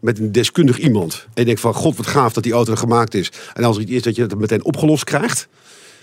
[0.00, 1.14] met een deskundig iemand.
[1.26, 3.32] En je denkt van, god wat gaaf dat die auto er gemaakt is.
[3.54, 5.48] En als er iets is dat je het meteen opgelost krijgt.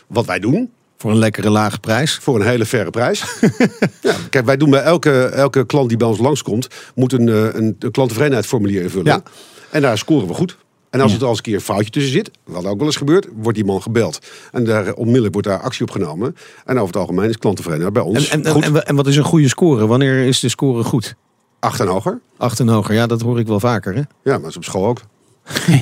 [0.07, 2.15] Wat wij doen, Voor een lekkere lage prijs.
[2.21, 3.23] voor een hele verre prijs.
[4.01, 7.43] ja, kijk, wij doen bij elke, elke klant die bij ons langskomt, moet een, eh,
[7.53, 9.05] een, een klanttevredenheidsformulier invullen.
[9.05, 9.23] Ja.
[9.71, 10.57] En daar scoren we goed.
[10.89, 11.15] En als Ja.
[11.15, 13.57] het al eens een keer een foutje tussen zit, wat ook wel eens gebeurt, wordt
[13.57, 14.19] die man gebeld.
[14.51, 16.35] En daar, onmiddellijk wordt daar actie op genomen.
[16.65, 18.63] En over het algemeen is klanttevredenheid bij ons En, en, goed.
[18.63, 19.87] en, en wat is een goede score?
[19.87, 21.15] Wanneer is de score goed?
[21.59, 22.19] Acht en hoger.
[22.37, 23.93] Acht en hoger, ja, dat hoor ik wel vaker.
[23.93, 23.99] Hè?
[23.99, 25.01] Ja, maar dat is op school ook.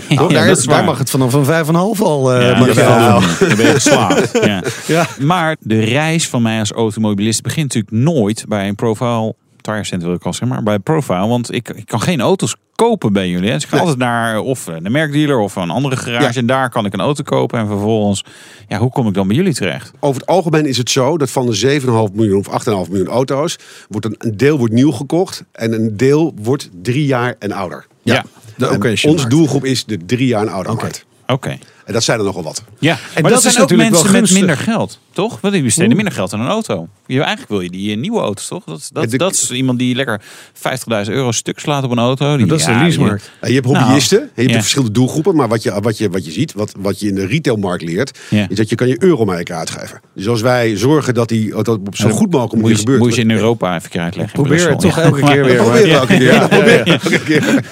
[0.10, 2.34] Ja, daar, is daar mag het vanaf een vijf en een half al.
[2.34, 3.46] eh, Ja, mag je.
[3.48, 4.32] Dan ben je geslaagd.
[4.46, 4.64] Ja.
[4.88, 5.06] Ja.
[5.20, 10.08] Maar de reis van mij als automobilist begint natuurlijk nooit bij een profile tire center
[10.08, 13.30] wil ik al zeggen, maar bij profile, want ik, ik kan geen auto's kopen bij
[13.30, 13.48] jullie.
[13.48, 13.54] Hè.
[13.54, 16.40] Dus ik ga altijd naar of de merkdealer of een andere garage Ja.
[16.40, 18.26] en daar kan ik een auto kopen en vervolgens,
[18.68, 19.92] ja, hoe kom ik dan bij jullie terecht?
[20.00, 23.58] Over het algemeen is het zo dat van de 7,5 miljoen of 8,5 miljoen auto's,
[23.90, 27.86] wordt een, een deel wordt nieuw gekocht en een deel wordt drie jaar en ouder.
[28.04, 28.24] Ja,
[28.58, 29.30] De markt.
[29.30, 31.06] doelgroep is de drie jaar en ouder markt.
[31.28, 31.58] oké.
[31.86, 32.64] En dat zijn er nogal wat.
[32.80, 35.38] Ja, maar dat dat, is zijn ook natuurlijk wel mensen met minder geld, toch?
[35.42, 36.88] Want die besteden minder geld aan een auto.
[37.08, 38.64] Je, eigenlijk wil je die eh, nieuwe auto's, toch?
[38.64, 40.22] Dat, dat, de- dat is iemand die lekker
[40.56, 42.38] 50.000 euro stuk slaat op een auto.
[42.38, 43.32] Die, Dat is de ja, leasemarkt.
[43.42, 44.60] Ja, je hebt hobbyisten, je hebt ja.
[44.60, 47.26] verschillende doelgroepen, maar wat je, wat je, wat je ziet, wat, wat je in de
[47.26, 48.46] retailmarkt leert, Ja.
[48.50, 50.02] is dat je kan je euromerken uitgeven.
[50.16, 53.00] Dus als wij zorgen dat die dat op zo Ja, goed mogelijk moet gebeurt.
[53.00, 54.34] moet je in Europa even uitleggen.
[54.44, 55.72] Probeer het toch elke keer weer.
[55.72, 56.34] We elke keer.
[56.34, 57.64] Elke keer.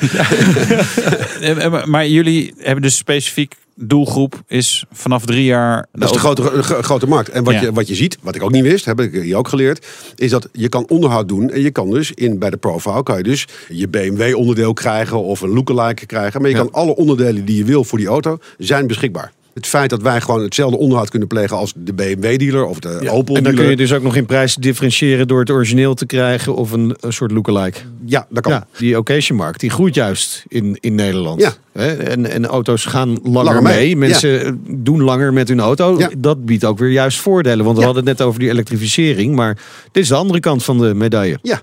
[1.42, 5.88] Eh, maar- Maar jullie hebben dus specifiek doelgroep is vanaf drie jaar...
[5.92, 7.30] Dat is de grote, gro- grote markt.
[7.30, 7.62] En wat, Ja.
[7.62, 10.30] je, wat je ziet, wat ik ook niet wist, heb ik hier ook geleerd, is
[10.32, 11.50] dat je kan onderhoud doen.
[11.50, 15.24] En je kan dus in, bij de profile kan je dus je BMW onderdeel krijgen
[15.24, 16.42] of een lookalike krijgen.
[16.42, 16.62] Maar je Ja.
[16.64, 19.32] kan alle onderdelen die je wil voor die auto, zijn beschikbaar.
[19.54, 23.36] Het feit dat wij gewoon hetzelfde onderhoud kunnen plegen als de BMW-dealer of de Opel
[23.36, 26.56] en dan kun je dus ook nog in prijs differentiëren door het origineel te krijgen
[26.56, 27.80] of een, een soort lookalike.
[28.06, 28.52] Ja, dat kan.
[28.52, 31.42] Ja, die occasionmarkt die groeit juist in, in Nederland.
[31.42, 31.54] Ja.
[31.74, 33.96] En, en auto's gaan langer, Langer mee, mee.
[33.96, 36.00] Mensen doen langer met hun auto.
[36.18, 37.66] Dat biedt ook weer juist voordelen.
[37.66, 39.36] Want we hadden het net over die elektrificering.
[39.36, 39.58] Maar
[39.92, 41.40] dit is de andere kant van de medaille.
[41.42, 41.62] Ja,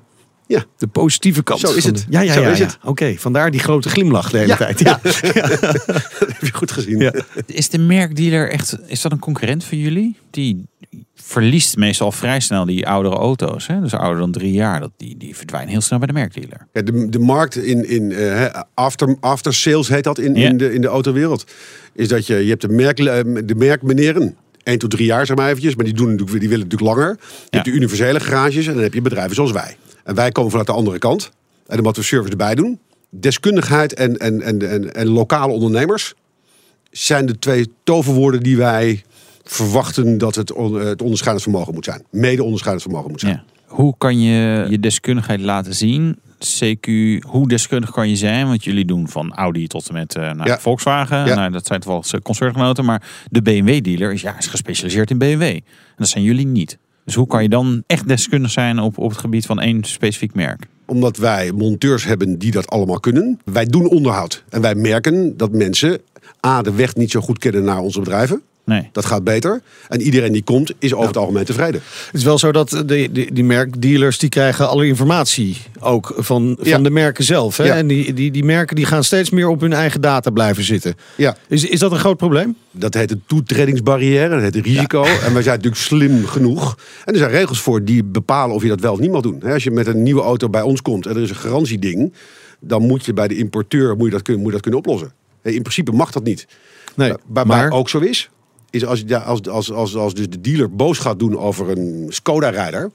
[0.48, 0.64] ja.
[0.78, 1.60] De positieve kant.
[1.60, 1.98] Zo is van het.
[2.00, 2.48] de- ja, ja, Zo ja.
[2.50, 2.64] is ja.
[2.66, 2.78] het.
[2.84, 4.56] Oké, vandaar die grote glimlach de hele Ja.
[4.56, 4.78] tijd.
[4.88, 5.00] Ja.
[5.02, 5.20] dat
[6.18, 6.98] heb je goed gezien.
[6.98, 7.12] Ja.
[7.46, 10.16] Is de merkdealer echt, is dat een concurrent voor jullie?
[10.30, 10.64] Die
[11.14, 13.66] verliest meestal vrij snel die oudere auto's.
[13.66, 13.80] Hè?
[13.80, 14.80] Dus ouder dan drie jaar.
[14.80, 16.66] Dat, die, die verdwijnen heel snel bij de merkdealer.
[16.72, 20.48] Ja, de, de markt in, in eh, hè, after, after sales heet dat in, Ja.
[20.48, 21.44] in, de, in de autowereld.
[21.94, 24.36] Is dat je, je hebt de, merk, eh, de merkmeneren.
[24.68, 25.74] 1 tot 3 jaar zeg maar eventjes.
[25.74, 27.16] Maar die, doen, natuurlijk- die willen natuurlijk langer.
[27.20, 27.46] Je Ja.
[27.50, 28.66] hebt de universele garages.
[28.66, 29.76] En dan heb je bedrijven zoals wij.
[30.04, 31.30] En wij komen vanuit de andere kant.
[31.66, 32.78] En dan wat we service erbij doen.
[33.10, 36.14] Deskundigheid en, en, en, en, en lokale ondernemers.
[36.90, 39.02] Zijn de twee toverwoorden die wij
[39.44, 42.02] verwachten dat het, on- het onderscheidend vermogen moet zijn.
[42.10, 43.32] Mede onderscheidend vermogen moet zijn.
[43.32, 43.44] Ja.
[43.66, 46.18] Hoe kan je je deskundigheid laten zien?
[46.38, 46.88] CQ,
[47.26, 48.46] hoe deskundig kan je zijn?
[48.46, 50.58] Want jullie doen van Audi tot en met eh, nou, Ja.
[50.58, 51.26] Volkswagen.
[51.26, 51.34] Ja.
[51.34, 52.84] Nou, dat zijn toch wel eh, concertgenoten.
[52.84, 55.42] Maar de BMW-dealer is, ja, is gespecialiseerd in BMW.
[55.42, 55.62] En
[55.96, 56.78] dat zijn jullie niet.
[57.04, 60.34] Dus hoe kan je dan echt deskundig zijn op, op het gebied van één specifiek
[60.34, 60.66] merk?
[60.86, 63.40] Omdat wij monteurs hebben die dat allemaal kunnen.
[63.44, 64.44] Wij doen onderhoud.
[64.48, 66.00] En wij merken dat mensen
[66.46, 68.42] A, de weg niet zo goed kennen naar onze bedrijven.
[68.68, 68.88] Nee.
[68.92, 69.62] Dat gaat beter.
[69.88, 71.80] En iedereen die komt is over het algemeen tevreden.
[72.06, 76.56] Het is wel zo dat de, die, die merkdealers die krijgen alle informatie ook van,
[76.60, 76.78] van Ja.
[76.78, 77.56] de merken zelf.
[77.56, 77.64] Hè?
[77.64, 77.74] Ja.
[77.74, 80.94] En die, die, die merken die gaan steeds meer op hun eigen data blijven zitten.
[81.16, 82.56] Ja, Is, is dat een groot probleem?
[82.70, 84.28] dat heet een toetredingsbarrière.
[84.28, 85.02] Dat heet een risico.
[85.04, 86.78] En wij zijn natuurlijk slim genoeg.
[87.04, 89.40] En er zijn regels voor die bepalen of je dat wel of niet mag doen.
[89.44, 92.12] Hè, Als je met een nieuwe auto bij ons komt en er is een garantieding.
[92.60, 95.12] Dan moet je bij de importeur moet je dat, kunnen, moet je dat kunnen oplossen.
[95.42, 96.46] Hè, In principe mag dat niet.
[96.96, 97.12] Nee,
[97.46, 98.30] maar ook zo is,
[98.70, 102.06] is als, ja, als, als, als, als dus de dealer boos gaat doen over een
[102.08, 102.90] Skoda-rijder...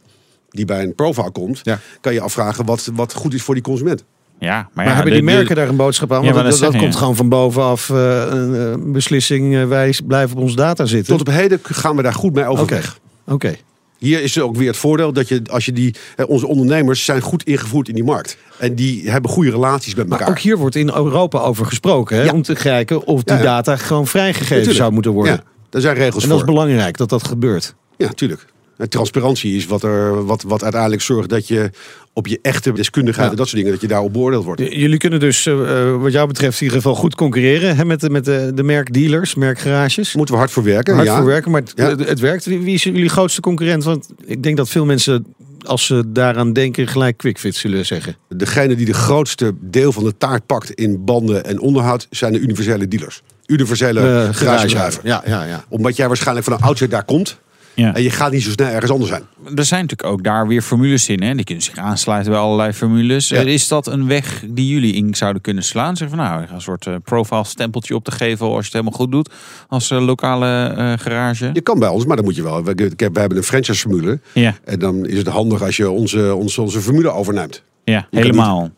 [0.49, 1.79] die bij een profile komt, Ja.
[2.01, 4.03] kan je afvragen wat, wat goed is voor die consument.
[4.39, 6.17] Ja, maar, Maar ja, hebben de- die de- merken daar een boodschap aan?
[6.17, 6.99] Ja, Want maar dat, dat dat zeggen, komt ja.
[6.99, 9.55] gewoon van bovenaf eh, een eh, beslissing.
[9.55, 11.17] eh, wij blijven op onze data zitten.
[11.17, 12.99] Tot op heden gaan we daar goed mee Oké, overweg.
[13.27, 13.55] oké.
[13.97, 15.95] Hier is ook weer het voordeel dat je, als je die,
[16.27, 18.37] onze ondernemers zijn goed ingevoerd in die markt.
[18.59, 20.33] En die hebben goede relaties met Maar elkaar.
[20.35, 22.17] ook hier wordt in Europa over gesproken.
[22.17, 22.23] Hè?
[22.23, 22.31] Ja.
[22.33, 23.45] Om te kijken of die Ja, ja.
[23.45, 24.77] data gewoon vrijgegeven Natuurlijk.
[24.79, 25.43] zou moeten worden.
[25.73, 27.75] Daar zijn regels En dat is belangrijk dat dat gebeurt.
[27.97, 28.45] Ja, tuurlijk.
[28.77, 31.69] En transparantie is wat, er, wat, wat uiteindelijk zorgt dat je
[32.13, 33.31] op je echte deskundigheid Ja.
[33.31, 34.61] en dat soort dingen, dat je daarop beoordeeld wordt.
[34.61, 35.53] J- Jullie kunnen dus, eh,
[35.89, 38.63] eh, wat jou betreft, in ieder geval goed concurreren hè, met, de, met de, de
[38.63, 40.15] merkdealers, merkgarages.
[40.15, 40.93] Moeten we hard voor werken.
[40.95, 41.15] Hard ja.
[41.17, 41.89] voor werken, maar het, Ja.
[41.89, 42.45] het, het werkt.
[42.45, 43.83] Wie, wie is jullie grootste concurrent?
[43.83, 45.25] Want ik denk dat veel mensen,
[45.65, 48.15] als ze daaraan denken, gelijk QuickFit zullen zeggen.
[48.35, 52.39] Degene die de grootste deel van de taart pakt in banden en onderhoud zijn de
[52.39, 53.21] universele dealers.
[53.45, 55.01] Universele Eh, garagebedrijven.
[55.03, 55.63] Ja, ja, ja.
[55.69, 57.37] Omdat jij waarschijnlijk van een oudsher daar komt
[57.75, 57.93] Ja.
[57.95, 59.23] en je gaat niet zo snel ergens anders zijn.
[59.55, 61.23] Er zijn natuurlijk ook daar weer formules in.
[61.23, 61.35] Hè?
[61.35, 63.27] Die kunnen zich aansluiten bij allerlei formules.
[63.29, 63.37] Ja.
[63.37, 65.95] Eh, Is dat een weg die jullie in zouden kunnen slaan?
[65.97, 68.61] Zeg van nou, we gaan een soort eh, profile stempeltje op te geven als je
[68.63, 69.29] het helemaal goed doet.
[69.67, 71.49] Als eh, lokale eh, garage.
[71.53, 72.63] Je kan bij ons, maar dan moet je wel.
[72.63, 74.19] We, we hebben een franchise formule.
[74.33, 77.63] Ja, En dan is het handig als je onze, onze, onze formule overneemt.
[77.83, 78.71] ja helemaal.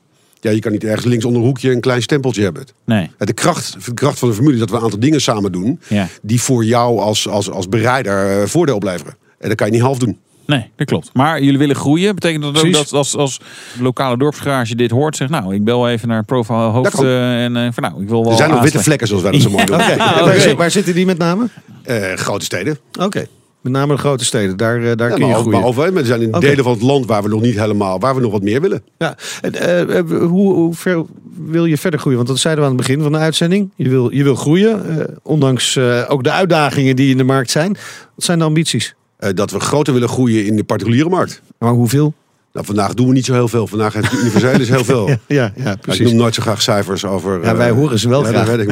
[0.46, 2.64] Ja, je kan niet ergens links onder een hoekje een klein stempeltje hebben.
[2.86, 3.10] Nee.
[3.18, 5.80] De kracht, de kracht van de formule is dat we een aantal dingen samen doen.
[5.88, 6.08] Ja.
[6.22, 9.16] Die voor jou als, als, als bereider eh, voordeel opleveren.
[9.40, 10.18] En dat kan je niet half doen.
[10.46, 11.10] Nee, dat klopt.
[11.14, 12.16] Maar jullie willen groeien.
[12.16, 13.40] Betekent dat ook dat als, als
[13.80, 17.84] lokale dorpsgarage dit hoort, zegt nou, ik bel even naar profile hoofd en eh, van
[17.84, 20.56] nou, ik wil wel Er zijn nog witte vlekken, zoals wij dat zo mooi doen.
[20.58, 21.48] Waar zitten die met name?
[21.84, 22.78] Eh, grote steden.
[23.00, 23.28] Oké.
[23.66, 24.58] Met name de grote steden.
[24.58, 25.50] Daar, eh, daar Ja, kun je groeien.
[25.60, 28.00] maar, over, maar er zijn in delen van het land waar we nog niet helemaal,
[28.00, 28.84] waar we nog wat meer willen.
[28.98, 31.04] Ja, en, eh, eh, hoe, hoe ver
[31.46, 32.18] wil je verder groeien?
[32.18, 33.72] Want dat zeiden we aan het begin van de uitzending.
[33.76, 34.82] Je wil, je wil groeien,
[35.24, 37.78] ondanks ook de uitdagingen die in de markt zijn.
[38.16, 38.96] Wat zijn de ambities?
[39.34, 41.42] Dat we groter willen groeien in de particuliere markt.
[41.60, 42.14] Maar hoeveel?
[42.56, 43.68] Nou, vandaag doen we niet zo heel veel.
[43.68, 45.08] Vandaag heeft de universele is heel veel.
[45.08, 46.06] Ja, ja Maar ik precies.
[46.08, 47.44] noem nooit zo graag cijfers over.
[47.44, 48.50] Ja, wij eh, horen ze wel graag.
[48.58, 48.70] ik.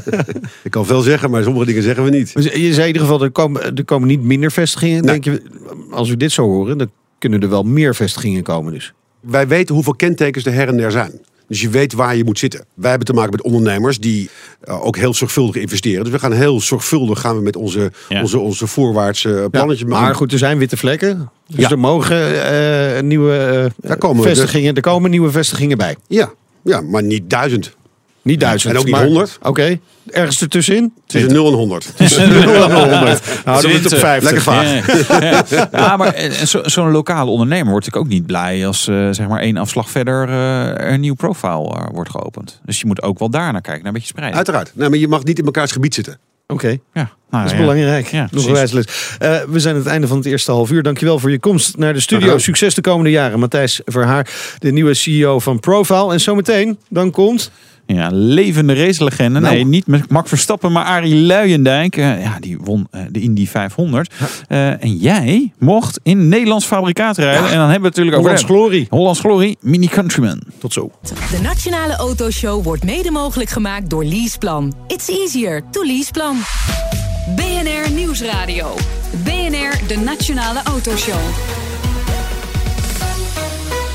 [0.64, 2.34] ik kan veel zeggen, maar sommige dingen zeggen we niet.
[2.34, 5.02] Dus je zei in ieder geval, er komen, er komen niet minder vestigingen.
[5.02, 5.42] Denk je,
[5.90, 8.92] als we dit zo horen, dan kunnen er wel meer vestigingen komen dus.
[9.20, 11.12] Wij weten hoeveel kentekens er her en der zijn.
[11.48, 12.64] Dus je weet waar je moet zitten.
[12.74, 14.30] Wij hebben te maken met ondernemers die
[14.60, 16.02] eh, ook heel zorgvuldig investeren.
[16.04, 18.20] Dus we gaan heel zorgvuldig gaan we met onze, Ja.
[18.22, 21.30] onze, onze voorwaartse plannetjes Ja, maar goed, er zijn witte vlekken.
[21.46, 21.70] Dus Ja.
[21.70, 22.44] er mogen
[22.96, 24.28] eh, nieuwe eh, Daar komen we.
[24.28, 25.96] vestigingen, er komen nieuwe vestigingen bij.
[26.08, 26.30] Ja,
[26.62, 27.76] ja, maar niet duizend.
[28.26, 28.72] Niet duizend.
[28.72, 29.38] En ook niet maar- 100.
[29.42, 29.78] Oké,
[30.10, 30.92] ergens ertussenin?
[31.06, 31.92] Tussen 0 en 100.
[31.96, 33.22] Tussen 0 en 100.
[33.44, 34.22] Nou, dan het op 50.
[34.22, 35.20] Lekker vaag.
[35.20, 39.08] Ja, ja, maar eh, zo- zo'n lokale ondernemer wordt natuurlijk ook niet blij als eh,
[39.10, 42.60] zeg maar één afslag verder eh, er een nieuw profile eh, wordt geopend.
[42.64, 44.36] Dus je moet ook wel daar naar kijken, naar een beetje spreiden.
[44.36, 44.70] Uiteraard.
[44.74, 46.18] Nee, maar je mag niet in elkaars gebied zitten.
[46.48, 46.68] Oké.
[46.68, 47.56] Ja, nou, Dat is ja.
[47.58, 48.06] belangrijk.
[48.06, 48.84] Ja, Nog een.
[49.18, 50.82] Eh, we zijn aan het einde van het eerste half uur.
[50.82, 52.28] Dankjewel voor je komst naar de studio.
[52.28, 52.38] Aha.
[52.38, 53.38] Succes de komende jaren.
[53.38, 56.12] Matthijs Verhaar, de nieuwe CEO van Profile.
[56.12, 57.50] En zometeen, dan komt...
[57.86, 59.40] Ja, levende racelegende.
[59.40, 59.54] Nou.
[59.54, 61.96] Nee, niet met Max Verstappen, maar Arie Luijendijk.
[61.96, 64.14] Eh, ja, die won eh, de Indy 500.
[64.48, 67.50] Eh, en jij mocht in Nederlands fabrikaat rijden.
[67.50, 68.44] En dan hebben we natuurlijk over Hollands.
[68.44, 68.86] Glorie.
[68.90, 70.40] Hollands Glory, Mini Countryman.
[70.58, 70.90] Tot zo.
[71.30, 74.74] De Nationale Autoshow wordt mede mogelijk gemaakt door Leaseplan.
[74.86, 76.36] It's easier to Leaseplan.
[77.36, 78.74] BNR Nieuwsradio.
[79.24, 81.65] BNR, de Nationale Autoshow.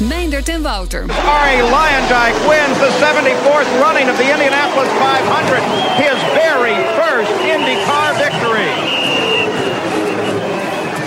[0.02, 1.04] Meindert en Wouter.
[1.04, 5.62] Ari Lyondike wins the 74th running of the Indianapolis 500,
[6.02, 7.30] his very first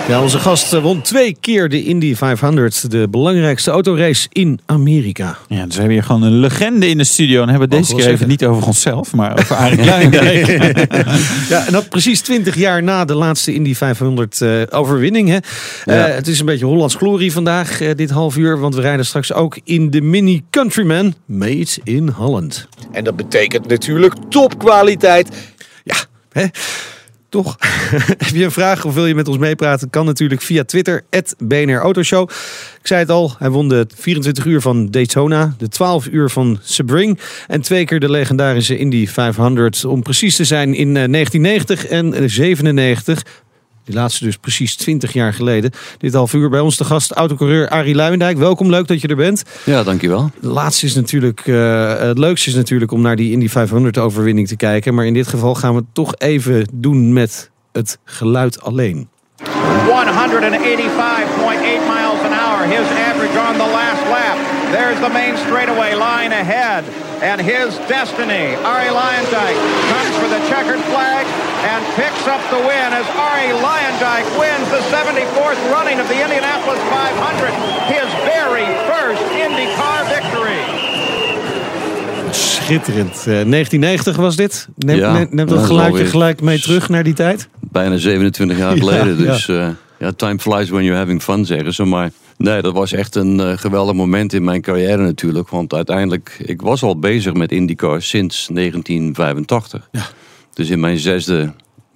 [0.07, 2.91] Ja, onze gast eh, won twee keer de Indy 500.
[2.91, 5.37] De belangrijkste autorace in Amerika.
[5.47, 7.41] Ja, dus we hebben hier gewoon een legende in de studio.
[7.41, 8.27] En hebben we deze keer even zeggen.
[8.27, 10.47] niet over onszelf, maar over Arie Luijendijk.
[11.49, 15.29] Ja, en dat precies 20 jaar na de laatste Indy 500 eh, overwinning.
[15.29, 15.37] Hè.
[15.85, 18.59] Eh, het is een beetje Hollands glorie vandaag, eh, dit half uur.
[18.59, 22.67] Want we rijden straks ook in de Mini Countryman, made in Holland.
[22.91, 25.29] En dat betekent natuurlijk topkwaliteit.
[25.83, 25.95] Ja,
[26.31, 26.45] hè?
[28.17, 29.89] Heb je een vraag of wil je met ons meepraten?
[29.89, 31.03] Kan natuurlijk via Twitter,
[31.37, 32.29] BNR Autoshow.
[32.79, 36.59] Ik zei het al, hij won de 24 uur van Daytona, de 12 uur van
[36.61, 37.19] Sebring...
[37.47, 39.85] en twee keer de legendarische Indy 500.
[39.85, 43.23] Om precies te zijn in eh, 1990 en eh, 97...
[43.85, 45.71] Die laatste dus precies 20 jaar geleden.
[45.97, 48.37] Dit half uur bij ons de gast, autocoureur Arie Luijendijk.
[48.37, 49.43] Welkom, leuk dat je er bent.
[49.65, 50.31] Ja, dankjewel.
[50.35, 54.47] Het laatste is natuurlijk, eh, het leukste is natuurlijk om naar die Indy 500 overwinning
[54.47, 54.93] te kijken.
[54.93, 59.07] Maar in dit geval gaan we het toch even doen met het geluid alleen.
[59.43, 59.49] 185.8
[61.87, 64.37] miles an hour, his average on the last lap.
[64.71, 66.83] There's the main straightaway line ahead.
[67.21, 69.57] And his destiny, Ari Lyondike,
[69.91, 71.25] comes for the checkered flag
[71.73, 76.79] and picks up the win as Ari Lyondike wins the 74th running of the Indianapolis
[76.89, 77.53] 500,
[77.95, 80.61] his very first IndyCar victory.
[82.31, 83.15] Schitterend.
[83.27, 84.67] Eh, 1990 was dit.
[84.77, 87.47] Neem, Ja, neem, neem dat dat geluidje gelijk mee terug naar die tijd.
[87.59, 89.17] Bijna 27 jaar Ja, geleden.
[89.23, 89.31] ja.
[89.31, 89.75] Dus ja.
[89.99, 91.83] ja, time flies when you're having fun, zeggen ze.
[91.83, 95.49] Maar nee, dat was echt een eh, geweldig moment in mijn carrière natuurlijk.
[95.49, 99.89] Want uiteindelijk, ik was al bezig met IndyCar sinds 1985.
[99.91, 100.05] Ja.
[100.53, 101.53] Dus in mijn zesde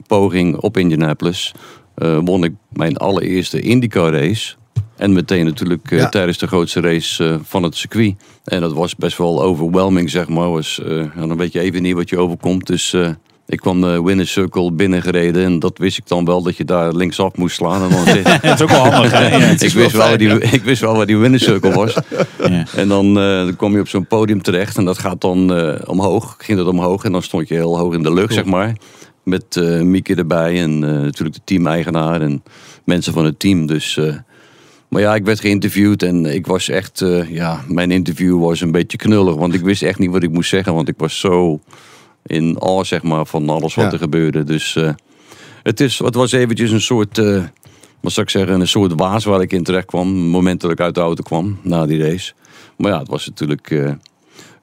[0.07, 1.53] poging op Indianapolis
[1.95, 4.55] eh, won ik mijn allereerste IndyCar race.
[4.95, 6.09] En meteen natuurlijk eh, Ja.
[6.09, 8.15] tijdens de grootste race van het circuit.
[8.43, 10.49] En dat was best wel overwhelming, zeg maar.
[10.51, 12.67] Was, eh, ja, dan weet je even niet wat je overkomt.
[12.67, 12.95] Dus
[13.49, 15.43] ik kwam de winner circle binnengereden.
[15.43, 17.83] En dat wist ik dan wel, dat je daar linksaf moest slaan.
[17.83, 18.05] En dan
[18.41, 19.11] Dat is ook wel handig.
[19.19, 21.93] Ja, ik, wist wel fijn, die, ik wist wel waar die winner circle was.
[22.49, 22.65] Ja.
[22.75, 24.77] En dan, eh, dan kom je op zo'n podium terecht.
[24.77, 26.35] En dat gaat dan eh, omhoog.
[26.37, 27.03] Ging dat omhoog.
[27.03, 28.75] En dan stond je heel hoog in de lucht, zeg maar.
[29.23, 30.61] Met eh Mieke erbij.
[30.61, 32.21] En eh, natuurlijk de team-eigenaar.
[32.21, 32.43] En
[32.83, 33.65] mensen van het team.
[33.65, 33.97] Dus...
[33.97, 34.13] eh,
[34.89, 38.71] maar ja, ik werd geïnterviewd en ik was echt, eh, ja, mijn interview was een
[38.71, 39.35] beetje knullig.
[39.35, 41.59] Want ik wist echt niet wat ik moest zeggen, want ik was zo
[42.29, 43.91] in awe, zeg maar, van alles wat Ja.
[43.91, 44.43] er gebeurde.
[44.43, 44.93] Dus eh,
[45.63, 47.43] het, is, het was eventjes een soort, eh,
[47.99, 50.07] wat zou ik zeggen, een soort waas waar ik in terecht kwam.
[50.07, 52.33] Het moment dat ik uit de auto kwam, na die race.
[52.77, 53.91] Maar ja, het was natuurlijk eh,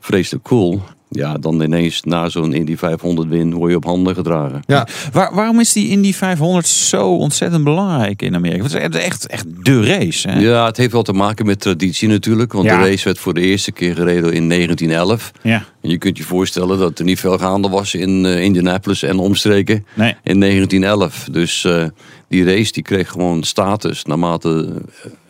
[0.00, 0.83] vreselijk cool.
[1.16, 4.62] Ja, dan ineens na zo'n Indy 500 win word je op handen gedragen.
[4.66, 8.61] Ja, Waar, waarom is die Indy 500 zo ontzettend belangrijk in Amerika?
[8.61, 10.29] Want Het is echt, echt de race.
[10.29, 10.38] Hè?
[10.38, 12.52] Ja, het heeft wel te maken met traditie natuurlijk.
[12.52, 12.79] Want Ja.
[12.83, 15.33] de race werd voor de eerste keer gereden in 1911.
[15.42, 15.64] Ja.
[15.83, 19.18] En je kunt je voorstellen dat er niet veel gaande was in eh, Indianapolis en
[19.18, 20.14] omstreken Nee.
[20.22, 21.29] in 1911.
[21.31, 21.85] Dus eh,
[22.29, 24.72] die race die kreeg gewoon status naarmate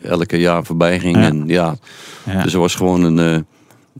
[0.01, 1.15] eh, elke jaar voorbij ging.
[1.15, 1.21] Ja.
[1.23, 1.75] En ja,
[2.25, 2.43] Ja.
[2.43, 3.45] dus er was gewoon een,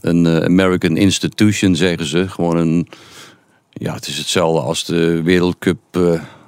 [0.00, 2.28] een eh, American institution, zeggen ze.
[2.28, 2.88] Gewoon een,
[3.72, 6.00] ja, het is hetzelfde als de Wereldcup eh,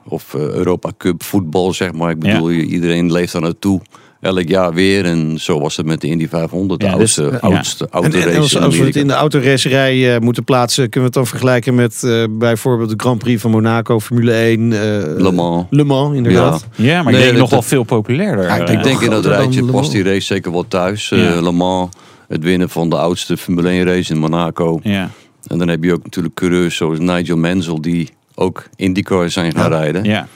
[0.08, 2.10] of eh, Europa Cup voetbal, zeg maar.
[2.10, 3.80] Ik bedoel, iedereen leeft daar naartoe.
[4.20, 5.04] Elk jaar weer.
[5.04, 6.80] En zo was het met de Indy 500.
[6.80, 7.38] De Ja, dus, oudste, ja.
[7.38, 11.04] oudste En, en als, als we het in de autoracerij eh, moeten plaatsen, kunnen we
[11.06, 14.78] het dan vergelijken met eh, bijvoorbeeld de Grand Prix van Monaco, Formule 1, eh,
[15.16, 15.64] Le Mans.
[15.70, 16.66] Le Mans, inderdaad.
[16.74, 18.44] Ja, maar Nee, ik denk dat- nog wel veel populairder.
[18.44, 21.10] Ja, ik denk in dat rijtje past die race zeker wel thuis.
[21.10, 21.40] Eh, Ja.
[21.42, 21.90] Le Mans,
[22.30, 24.80] het winnen van de oudste Formule 1 race in Monaco.
[24.82, 25.10] ja.
[25.46, 29.70] En dan heb je ook natuurlijk coureurs zoals Nigel Mansell die ook IndyCar zijn gaan
[29.70, 30.04] rijden.
[30.04, 30.28] Ja.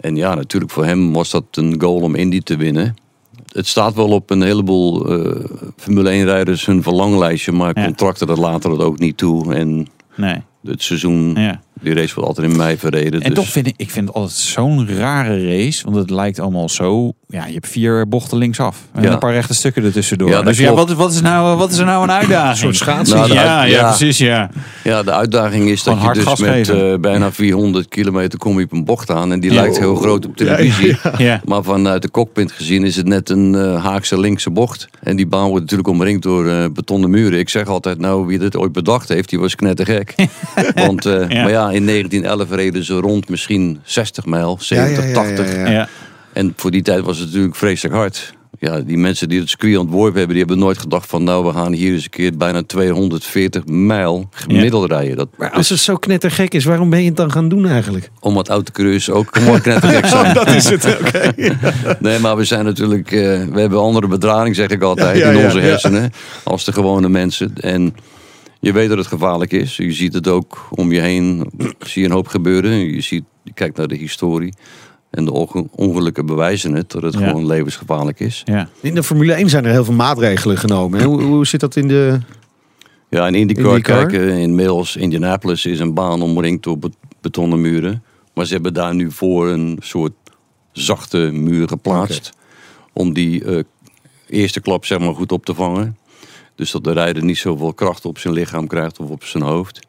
[0.00, 2.94] En ja, natuurlijk voor hem was dat een goal om Indy te winnen.
[3.52, 5.44] Het staat wel op een heleboel eh,
[5.76, 9.54] Formule 1 rijders hun verlanglijstje, maar contracten dat later dat ook niet toe.
[9.54, 10.36] En Nee.
[10.64, 11.62] Het seizoen, Ja.
[11.82, 13.20] Die race wordt altijd in mei verreden.
[13.20, 15.84] En dus toch vind ik, ik vind het altijd zo'n rare race.
[15.84, 17.12] Want het lijkt allemaal zo...
[17.28, 18.76] Ja, je hebt vier bochten linksaf.
[18.92, 19.12] En Ja.
[19.12, 20.28] een paar rechte stukken ertussendoor.
[20.28, 22.50] Ja, dus ja, wat, is- wat, is nou, wat is er nou een uitdaging?
[22.50, 23.16] Een soort schaatsen.
[23.16, 23.86] Nou, ja, ja, ja.
[23.88, 24.50] precies, ja.
[24.84, 28.72] Ja, de uitdaging is dat je dus met eh, bijna 400 kilometer kom je op
[28.72, 29.32] een bocht aan.
[29.32, 30.96] En die lijkt heel groot op televisie.
[31.18, 31.40] Ja.
[31.44, 34.88] Maar vanuit de cockpit gezien is het net een eh, Haakse linkse bocht.
[35.02, 37.38] En die baan wordt natuurlijk omringd door eh, betonnen muren.
[37.38, 40.14] Ik zeg altijd, nou, wie dit ooit bedacht heeft, die was knettergek.
[40.74, 41.04] Want.
[41.04, 45.52] Maar ja, in 1911 reden ze rond misschien 60 mijl, 70, ja, ja, 80.
[45.54, 45.70] ja, ja.
[45.70, 45.88] Ja.
[46.32, 48.34] En voor die tijd was het natuurlijk vreselijk hard.
[48.58, 51.24] Ja, die mensen die het circuit ontworpen hebben, die hebben nooit gedacht van...
[51.24, 55.16] nou, we gaan hier eens een keer bijna 240 mijl gemiddeld rijden.
[55.16, 58.10] Dat, Maar als het zo knettergek is, waarom ben je het dan gaan doen eigenlijk?
[58.20, 60.34] omdat autocoureurs ook mooi knettergek zijn.
[60.34, 61.32] Dat is het, oké.
[62.00, 63.12] Nee, maar we zijn natuurlijk...
[63.12, 63.20] eh,
[63.52, 65.64] we hebben andere bedrading, zeg ik altijd, Ja, in onze ja.
[65.64, 66.12] hersenen.
[66.42, 67.52] Als de gewone mensen.
[67.54, 67.94] En
[68.62, 69.76] je weet dat het gevaarlijk is.
[69.76, 71.50] Je ziet het ook om je heen.
[71.78, 72.72] Zie je een hoop gebeuren.
[72.72, 74.52] Je, ziet, je kijkt naar de historie.
[75.10, 76.90] En de onge- ongelukken bewijzen het.
[76.90, 77.26] Dat het Ja.
[77.26, 78.42] gewoon levensgevaarlijk is.
[78.44, 78.68] Ja.
[78.80, 81.02] In de Formule 1 zijn er heel veel maatregelen genomen.
[81.02, 82.18] Hoe, hoe zit dat in de...
[83.10, 88.02] Ja, in IndyCar, kijken in Mills, Indianapolis is een baan omringd door bet- betonnen muren.
[88.34, 90.12] Maar ze hebben daar nu voor een soort
[90.72, 92.32] zachte muur geplaatst.
[92.92, 93.58] Om die eh,
[94.28, 95.96] eerste klap zeg maar goed op te vangen.
[96.54, 99.80] Dus dat de rijder niet zoveel kracht op zijn lichaam krijgt of op zijn hoofd.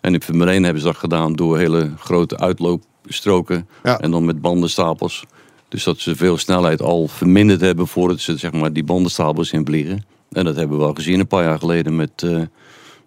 [0.00, 3.68] En in Formule 1 hebben ze dat gedaan door hele grote uitloopstroken.
[3.82, 3.98] Ja.
[3.98, 5.24] En dan met bandenstapels.
[5.68, 9.66] Dus dat ze veel snelheid al verminderd hebben voordat ze zeg maar, die bandenstapels in
[9.66, 10.04] vliegen.
[10.30, 12.40] En dat hebben we al gezien een paar jaar geleden met, eh,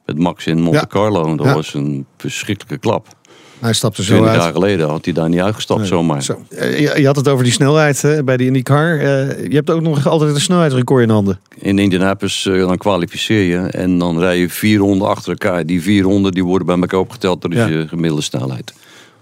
[0.06, 0.88] met Max in Monte.
[0.88, 1.36] Carlo.
[1.36, 1.54] Dat Ja.
[1.54, 3.08] was een verschrikkelijke klap.
[3.64, 4.42] Hij stapte zo 20 uit.
[4.44, 6.24] jaar geleden had hij daar niet uitgestapt Nee, zomaar.
[6.24, 6.46] Zo.
[6.50, 8.98] Eh, Je, je had het over die snelheid hè, bij die IndyCar.
[9.00, 11.40] Eh, je hebt ook nog altijd een snelheidsrecord in handen.
[11.58, 15.66] In Indianapolis eh, dan kwalificeer je en dan rij je vier ronden achter elkaar.
[15.66, 17.68] Die vier ronden die worden bij elkaar opgeteld, dat is Ja.
[17.68, 18.74] je gemiddelde snelheid.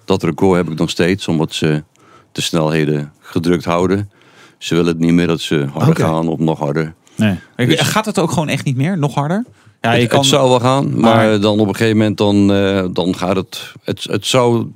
[0.05, 1.83] Dat record heb ik nog steeds, omdat ze
[2.31, 4.09] de snelheden gedrukt houden.
[4.57, 6.93] Ze willen het niet meer dat ze harder gaan of nog harder.
[7.15, 7.39] Nee.
[7.55, 8.97] Dus- Gaat het ook gewoon echt niet meer?
[8.97, 9.45] Nog harder?
[9.81, 10.19] Ja, het, je kan...
[10.19, 13.35] het zou wel gaan, maar, maar- dan op een gegeven moment dan, eh, dan gaat
[13.35, 14.03] het, het...
[14.03, 14.67] Het zou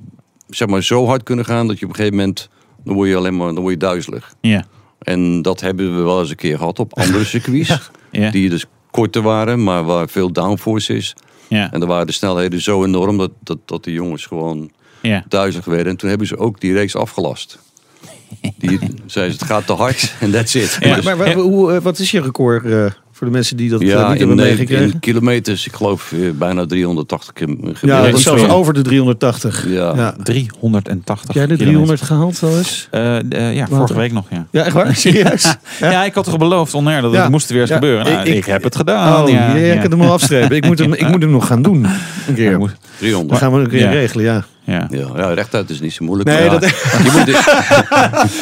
[0.48, 2.48] zeg maar zo hard kunnen gaan dat je op een gegeven moment...
[2.84, 4.34] Dan word je alleen maar dan word je duizelig.
[4.40, 4.64] Ja.
[4.98, 7.90] En dat hebben we wel eens een keer gehad op andere circuits.
[8.10, 8.30] Ja.
[8.30, 11.14] Die dus korter waren, maar waar veel downforce is.
[11.48, 11.72] Ja.
[11.72, 14.70] En dan waren de snelheden zo enorm dat, dat, dat de jongens gewoon
[15.02, 15.24] Ja.
[15.28, 15.86] duizelig werden.
[15.86, 17.58] En toen hebben ze ook die race afgelast.
[18.58, 20.76] Die zeiden ze, het gaat te hard en that's it.
[20.80, 23.70] Ja, Dus- Maar wa- hoe, eh, wat is je record eh, voor de mensen die
[23.70, 24.92] dat eh, ja, niet in, hebben eh, meegekregen?
[24.92, 29.66] in kilometers, ik geloof eh, bijna 380 km Ja, dat is zelfs over de 380.
[29.68, 29.92] Ja.
[29.96, 30.14] Ja.
[30.22, 32.88] 380 Heb jij de 300 gehaald wel eens?
[32.90, 34.46] Eh, eh, ja, vorige week nog, ja.
[34.50, 34.94] Ja, echt waar?
[35.06, 35.56] Serieus?
[35.80, 37.22] Ja, ik had toch beloofd onair dat Ja.
[37.22, 38.04] het moest weer eens Ja, gebeuren.
[38.04, 39.22] Nou, ik- ik, ik- heb het gedaan.
[39.22, 39.76] Oh, ja, ja.
[39.80, 40.56] kunt hem al afstrepen.
[40.56, 41.86] Ik moet hem, ik moet hem nog gaan doen.
[42.28, 42.58] Een keer.
[42.58, 43.30] moet- 300.
[43.30, 43.90] Dat gaan we een keer Ja.
[43.90, 44.44] regelen, ja.
[44.66, 44.86] Ja.
[44.90, 46.28] Ja, ja, rechtuit is niet zo moeilijk.
[46.28, 46.70] Nee, maar ja, dat-
[47.04, 47.26] je moet,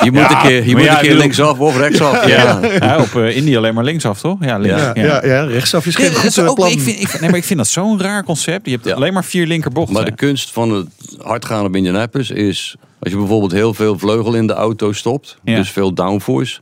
[0.05, 2.27] je moet een keer, je moet ja, een keer linksaf of rechtsaf.
[2.27, 2.59] Ja.
[2.63, 2.71] Ja.
[2.81, 4.37] Ja, op eh India alleen maar linksaf, toch?
[4.45, 4.81] Ja, links.
[4.81, 4.91] Ja.
[4.95, 6.71] Ja, ja, ja rechtsaf is geen goed is eh, ook, plan.
[6.71, 8.67] ik, vind, ik, nee, maar ik vind dat zo'n raar concept.
[8.67, 8.95] Je hebt Ja.
[8.95, 9.95] alleen maar vier linkerbochten.
[9.95, 10.87] Maar de kunst van het
[11.23, 12.77] hard gaan op Indianapolis is...
[13.01, 15.37] als je bijvoorbeeld heel veel vleugel in de auto stopt...
[15.45, 15.57] Ja.
[15.57, 16.61] dus veel downforce...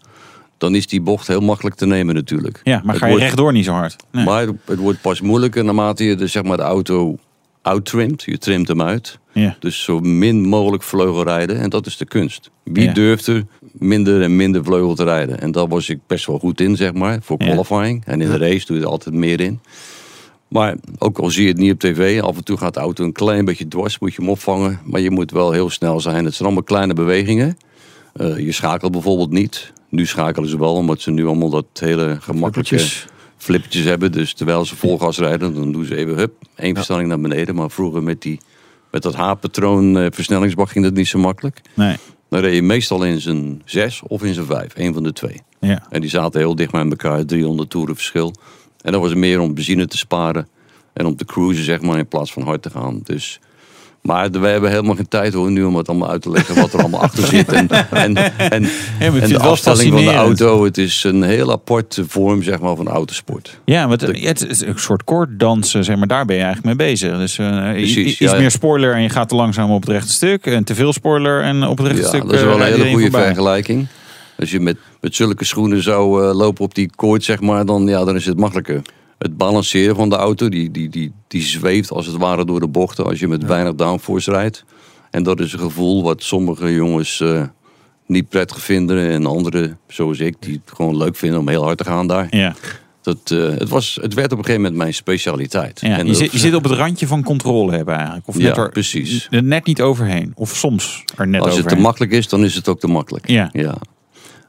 [0.59, 2.61] dan is die bocht heel makkelijk te nemen natuurlijk.
[2.63, 3.97] ja, maar Het ga je wordt- rechtdoor niet zo hard.
[4.13, 4.25] Nee.
[4.25, 7.19] Maar het wordt pas moeilijker naarmate je de, zeg maar, de auto
[7.63, 8.23] outtrimt.
[8.23, 9.19] Je trimt hem uit.
[9.33, 9.57] ja.
[9.61, 11.59] Dus zo min mogelijk vleugel rijden.
[11.59, 12.51] En dat is de kunst.
[12.65, 12.93] Wie Ja.
[12.93, 15.41] durft er minder en minder vleugel te rijden?
[15.41, 17.19] En daar was ik best wel goed in, zeg maar.
[17.23, 18.03] Voor qualifying.
[18.07, 19.61] En in de race doe je er altijd meer in.
[20.49, 22.21] Maar ook al zie je het niet op tv.
[22.21, 23.99] Af en toe gaat de auto een klein beetje dwars.
[23.99, 24.81] Moet je hem opvangen.
[24.85, 26.25] Maar je moet wel heel snel zijn.
[26.25, 27.57] Het zijn allemaal kleine bewegingen.
[28.13, 29.73] Eh, je schakelt bijvoorbeeld niet.
[29.89, 30.75] Nu schakelen ze wel.
[30.75, 33.07] Omdat ze nu allemaal dat hele gemakkelijke Flippertjes.
[33.43, 34.13] Flippertjes hebben.
[34.13, 37.55] Dus terwijl ze vol gas rijden, dan doen ze even hup, één versnelling naar beneden.
[37.55, 38.41] Maar vroeger met, die,
[38.91, 41.61] met dat H-patroon eh, versnellingsbak ging dat niet zo makkelijk.
[41.75, 41.97] Nee.
[42.29, 45.41] Dan reed je meestal in zijn 6 of in zijn 5, één van de twee.
[45.61, 45.87] Ja.
[45.91, 48.35] En die zaten heel dicht bij elkaar, 300 toeren verschil.
[48.81, 50.49] En dat was meer om benzine te sparen
[50.93, 53.01] en om te cruisen, zeg maar, in plaats van hard te gaan.
[53.03, 53.41] Dus,
[54.03, 56.73] maar we hebben helemaal geen tijd hoor, nu om het allemaal uit te leggen wat
[56.73, 57.53] er allemaal achter zit.
[57.53, 58.17] En, en,
[58.99, 62.89] en, de afstelling van de auto, het is een heel aparte vorm, zeg maar, van
[62.89, 63.61] autosport.
[63.65, 66.07] Ja, maar het, is een soort koorddansen, zeg maar.
[66.07, 67.17] Daar ben je eigenlijk mee bezig.
[67.19, 68.39] Dus eh, Precies, iets ja, ja.
[68.39, 70.47] meer spoiler en je gaat te langzaam op het rechte stuk.
[70.47, 72.61] En te veel spoiler en op het rechte Ja, stuk dat is eh, wel een
[72.61, 73.27] rijdt hele goede voorbij.
[73.27, 73.87] vergelijking.
[74.39, 77.87] Als je met, met zulke schoenen zou eh, lopen op die koord, zeg maar, dan,
[77.87, 78.83] ja, dan is het makkelijker.
[79.23, 82.69] Het balanceren van de auto, die, die, die, die zweeft als het ware door de
[82.69, 84.65] bochten als je met weinig downforce rijdt.
[85.11, 87.43] En dat is een gevoel wat sommige jongens eh,
[88.07, 89.11] niet prettig vinden.
[89.11, 92.27] En anderen, zoals ik, die het gewoon leuk vinden om heel hard te gaan daar.
[92.31, 92.55] Ja.
[93.03, 95.81] Dat, eh, het, was, het werd op een gegeven moment mijn specialiteit.
[95.81, 98.29] Ja, En je, zit, je zit op het randje van controle hebben eigenlijk.
[98.29, 99.29] Of Ja, net er, precies.
[99.31, 100.33] er net niet overheen.
[100.35, 103.29] Of soms er net Als het te makkelijk is, dan is het ook te makkelijk.
[103.29, 103.51] Ja.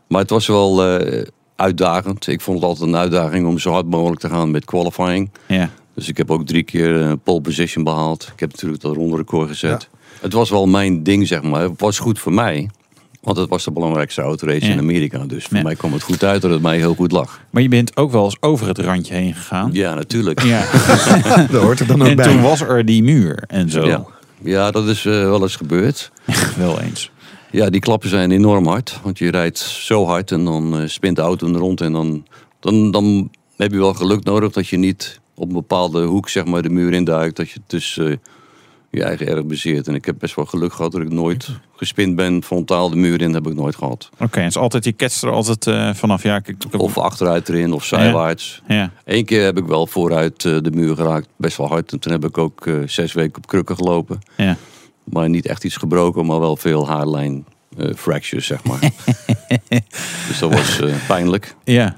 [0.07, 1.25] Maar het was wel eh,
[1.63, 2.27] uitdagend.
[2.27, 5.29] Ik vond het altijd een uitdaging om zo hard mogelijk te gaan met qualifying.
[5.47, 5.69] Ja.
[5.95, 8.29] Dus ik heb ook drie keer een pole position behaald.
[8.33, 9.89] Ik heb natuurlijk dat ronde record gezet.
[10.21, 11.61] Het was wel mijn ding, zeg maar.
[11.61, 12.69] Het was goed voor mij.
[13.21, 14.71] Want het was de belangrijkste autorace Ja.
[14.71, 15.17] in Amerika.
[15.25, 15.63] Dus voor Ja.
[15.63, 17.39] mij kwam het goed uit dat het mij heel goed lag.
[17.49, 19.69] Maar je bent ook wel eens over het randje heen gegaan.
[19.73, 20.41] Ja, natuurlijk.
[20.43, 20.65] Ja.
[21.51, 22.25] Dat hoort er dan ook en bij.
[22.25, 23.85] toen was er die muur en zo.
[23.85, 24.05] Ja,
[24.41, 26.11] ja dat is eh, wel eens gebeurd.
[26.57, 27.11] Wel eens.
[27.53, 28.99] Ja, die klappen zijn enorm hard.
[29.03, 31.81] Want je rijdt zo hard en dan eh, spint de auto er rond.
[31.81, 32.25] En dan,
[32.59, 36.45] dan, dan heb je wel geluk nodig dat je niet op een bepaalde hoek zeg
[36.45, 37.35] maar, de muur induikt.
[37.35, 38.15] Dat je dus eh,
[38.89, 39.87] je eigen erg bezeert.
[39.87, 42.43] En ik heb best wel geluk gehad dat ik nooit gespind ben.
[42.43, 44.09] Frontaal de muur in heb ik nooit gehad.
[44.19, 46.23] Oké, het is altijd, je ketst er altijd eh, vanaf.
[46.23, 48.61] Ja, ik, Of achteruit erin of zijwaarts.
[48.67, 48.91] ja.
[49.05, 51.27] Eén keer heb ik wel vooruit eh, de muur geraakt.
[51.37, 51.91] Best wel hard.
[51.91, 54.19] En toen heb ik ook zes weken op krukken gelopen.
[54.37, 54.57] Ja.
[55.03, 57.45] Maar niet echt iets gebroken, maar wel veel haarlijn
[57.77, 58.79] eh, fractures, zeg maar.
[60.27, 61.55] dus dat was eh, pijnlijk.
[61.63, 61.95] ja.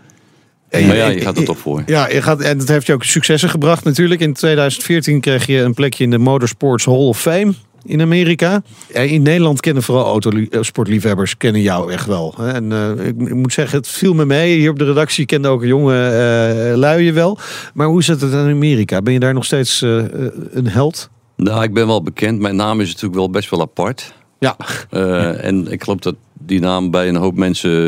[0.70, 1.84] En Maar ja, je gaat er toch voor.
[1.86, 4.22] Ja, je gaat, en dat heeft je ook successen gebracht natuurlijk.
[4.22, 7.54] In 2014 kreeg je een plekje in de Motorsports Hall of Fame
[7.86, 8.62] in Amerika.
[8.88, 12.34] In Nederland kennen vooral autosportliefhebbers kennen jou echt wel.
[12.38, 12.52] hè.
[12.52, 14.58] En eh, ik, moet zeggen, het viel me mee.
[14.58, 17.38] Hier op de redactie kende ook een jonge eh lui je wel.
[17.74, 19.02] Maar hoe zit het in Amerika?
[19.02, 21.10] Ben je daar nog steeds eh, eh, een held?
[21.36, 22.40] Nou, ik ben wel bekend.
[22.40, 24.14] Mijn naam is natuurlijk wel best wel apart.
[24.40, 24.58] Ja,
[24.90, 27.88] Eh, En ik geloof dat die naam bij een hoop mensen...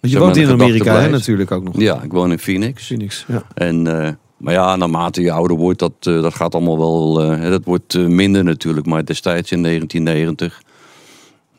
[0.00, 1.78] want je woont in Amerika hè, natuurlijk ook nog.
[1.80, 2.86] Ja, ik woon in Phoenix.
[2.86, 3.42] Phoenix, ja.
[3.54, 7.18] En, eh, maar ja, naarmate je ouder wordt, dat, eh, dat gaat allemaal wel...
[7.20, 8.86] hè, dat wordt minder natuurlijk.
[8.86, 10.62] Maar destijds in 1990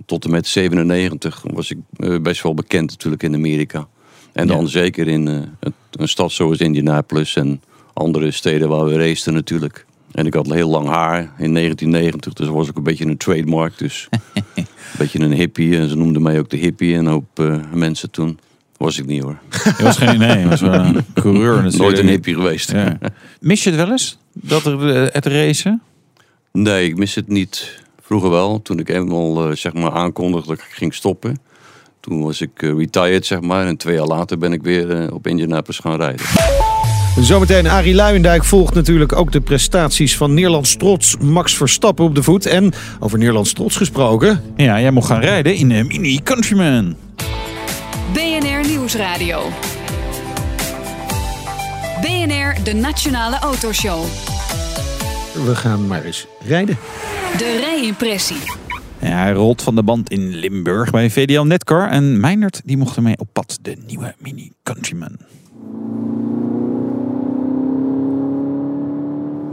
[0.06, 1.78] tot en met 97 was ik
[2.22, 3.88] best wel bekend natuurlijk in Amerika.
[4.34, 4.68] En dan Ja.
[4.68, 7.62] zeker in een, stad zoals Indianapolis en
[7.94, 9.86] andere steden waar we raceten natuurlijk.
[10.18, 13.78] En ik had heel lang haar in 1990, dus was ik een beetje een trademark.
[13.78, 14.08] Dus
[14.56, 14.66] een
[14.98, 15.78] beetje een hippie.
[15.78, 18.40] En ze noemden mij ook de hippie en een hoop eh, mensen toen.
[18.78, 19.38] Was ik niet hoor.
[19.78, 21.78] Je was geen nee, je was wel een coureur natuurlijk.
[21.78, 22.72] Nooit een hippie geweest.
[22.72, 22.98] Ja.
[23.40, 24.18] Mis je het wel eens?
[24.34, 25.82] Dat er eh, het racen?
[26.52, 27.82] Nee, ik mis het niet.
[28.02, 31.40] Vroeger wel, toen ik eenmaal eh, zeg maar aankondigde dat ik ging stoppen.
[32.00, 33.68] Toen was ik retired, zeg maar.
[33.68, 36.26] En twee jaar later ben ik weer op Indianapolis gaan rijden.
[37.22, 42.24] Zometeen Arie Luijendijk volgt natuurlijk ook de prestaties van Nederlands trots Max Verstappen op de
[42.24, 42.46] voet.
[42.46, 44.42] En over Nederlands trots gesproken.
[44.56, 46.96] Ja, jij mocht gaan rijden in de Mini Countryman.
[48.14, 49.42] BNR Nieuwsradio.
[52.02, 54.04] BNR, de Nationale Autoshow.
[55.46, 56.78] We gaan maar eens rijden.
[57.38, 58.38] De rijimpressie.
[59.00, 61.90] Ja, hij rolt van de band in Limburg bij VDL Netcar.
[61.90, 65.18] En Meindert die mocht ermee op pad, de nieuwe Mini Countryman.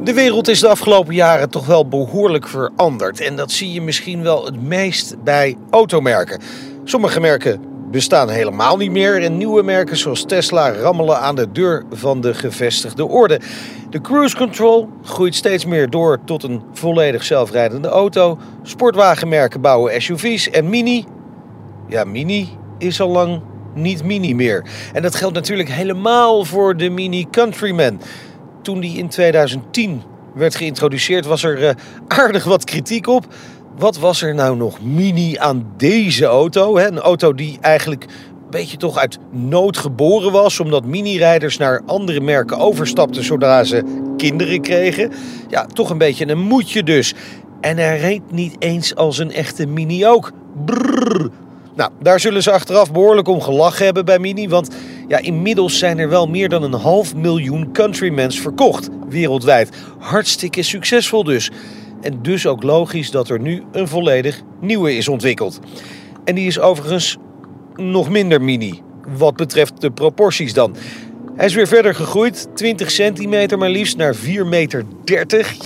[0.05, 3.21] De wereld is de afgelopen jaren toch wel behoorlijk veranderd.
[3.21, 6.41] En dat zie je misschien wel het meest bij automerken.
[6.85, 9.23] Sommige merken bestaan helemaal niet meer.
[9.23, 13.41] En nieuwe merken zoals Tesla rammelen aan de deur van de gevestigde orde.
[13.91, 18.39] De cruise control groeit steeds meer door tot een volledig zelfrijdende auto.
[18.63, 21.05] Sportwagenmerken bouwen SUV's en Mini.
[21.89, 22.49] Ja, Mini
[22.79, 23.41] is al lang
[23.75, 24.65] niet Mini meer.
[24.93, 28.01] En dat geldt natuurlijk helemaal voor de Mini Countryman
[28.65, 30.03] toen die in 2010
[30.35, 31.75] werd geïntroduceerd, was er eh,
[32.09, 33.27] aardig wat kritiek op.
[33.79, 36.77] Wat was er nou nog mini aan deze auto?
[36.77, 36.87] Hè?
[36.87, 42.21] Een auto die eigenlijk een beetje toch uit nood geboren was, omdat mini-rijders naar andere
[42.21, 43.83] merken overstapten zodra ze
[44.17, 45.13] kinderen kregen.
[45.49, 47.15] Ja, toch een beetje een moedje dus.
[47.61, 50.33] En hij reed niet eens als een echte mini ook.
[50.65, 51.31] Brrr.
[51.77, 54.49] Nou, daar zullen ze achteraf behoorlijk om gelachen hebben bij Mini.
[54.49, 54.75] Want
[55.09, 59.71] ja, inmiddels zijn er wel meer dan een half miljoen Countrymans verkocht wereldwijd.
[59.99, 61.51] Hartstikke succesvol dus.
[62.01, 65.61] En dus ook logisch dat er nu een volledig nieuwe is ontwikkeld.
[66.25, 67.17] En die is overigens
[67.75, 68.83] nog minder mini.
[69.17, 70.77] Wat betreft de proporties dan.
[71.37, 74.85] Hij is weer verder gegroeid, 20 centimeter maar liefst naar 4,30 meter.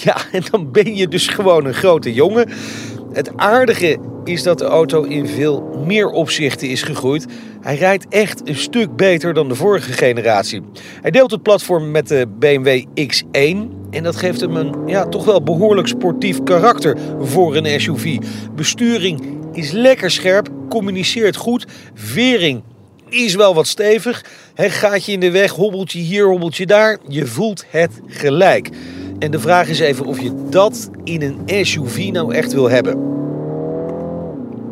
[0.04, 2.48] Ja, en dan ben je dus gewoon een grote jongen.
[3.12, 7.26] Het aardige is dat de auto in veel meer opzichten is gegroeid.
[7.60, 10.62] Hij rijdt echt een stuk beter dan de vorige generatie.
[11.00, 13.56] Hij deelt het platform met de BMW X1
[13.90, 18.18] en dat geeft hem een ja, toch wel behoorlijk sportief karakter voor een SUV.
[18.54, 22.62] Besturing is lekker scherp, communiceert goed, vering
[23.08, 24.24] is wel wat stevig.
[24.54, 26.98] He, gaat je in de weg, hobbelt je hier, hobbelt je daar.
[27.08, 28.68] Je voelt het gelijk.
[29.18, 33.16] En de vraag is even of je dat in een SUV nou echt wil hebben.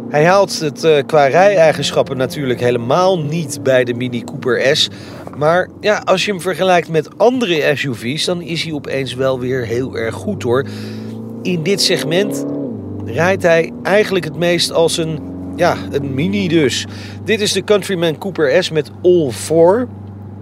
[0.09, 4.89] Hij haalt het eh, qua rij-eigenschappen natuurlijk helemaal niet bij de Mini Cooper S.
[5.37, 9.65] Maar ja, als je hem vergelijkt met andere SUV's, dan is hij opeens wel weer
[9.65, 10.67] heel erg goed hoor.
[11.43, 12.45] In dit segment
[13.05, 15.19] rijdt hij eigenlijk het meest als een,
[15.57, 16.87] ja, een mini dus.
[17.25, 19.89] Dit is de Countryman Cooper S met All-4,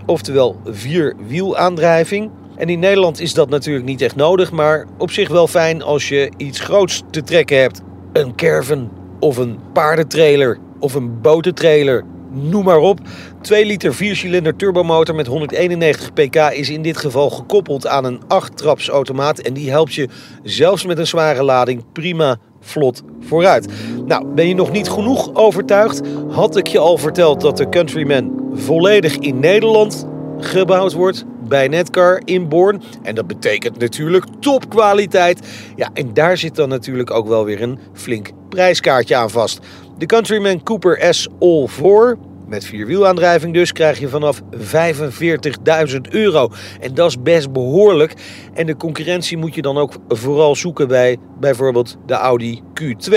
[0.07, 2.31] oftewel vierwielaandrijving.
[2.57, 6.09] En in Nederland is dat natuurlijk niet echt nodig, maar op zich wel fijn als
[6.09, 7.83] je iets groots te trekken hebt.
[8.13, 8.91] Een caravan
[9.21, 13.01] of een paardentrailer of een botentrailer, noem maar op.
[13.41, 18.21] 2 liter 4 cilinder turbomotor met 191 pk is in dit geval gekoppeld aan een
[18.21, 19.39] 8-traps automaat.
[19.39, 20.09] En die helpt je
[20.43, 23.73] zelfs met een zware lading prima vlot vooruit.
[24.07, 26.01] Nou, ben je nog niet genoeg overtuigd?
[26.29, 30.07] Had ik je al verteld dat de Countryman volledig in Nederland
[30.39, 32.83] gebouwd wordt bij Netcar in Born.
[33.03, 35.47] En dat betekent natuurlijk topkwaliteit.
[35.77, 39.61] Ja, en daar zit dan natuurlijk ook wel weer een flink prijskaartje aan vast.
[39.99, 42.17] De Countryman Cooper S All 4
[42.47, 46.51] met vierwielaandrijving dus krijg je vanaf 45.000 euro.
[46.81, 48.15] En dat is best behoorlijk.
[48.55, 53.13] En de concurrentie moet je dan ook vooral zoeken bij bijvoorbeeld de Audi Q2.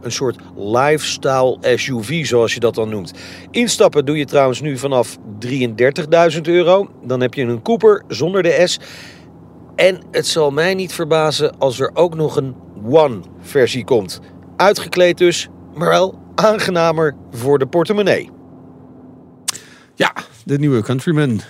[0.00, 3.12] Een soort lifestyle SUV zoals je dat dan noemt.
[3.50, 5.16] Instappen doe je trouwens nu vanaf
[6.34, 6.88] 33.000 euro.
[7.04, 8.80] Dan heb je een Cooper zonder de S.
[9.76, 12.54] En het zal mij niet verbazen als er ook nog een
[12.84, 14.20] One versie komt.
[14.56, 18.30] Uitgekleed dus, maar wel aangenamer voor de portemonnee.
[19.98, 20.12] Ja,
[20.44, 21.40] de nieuwe Countryman.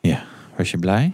[0.00, 0.22] Ja,
[0.56, 1.12] was je blij?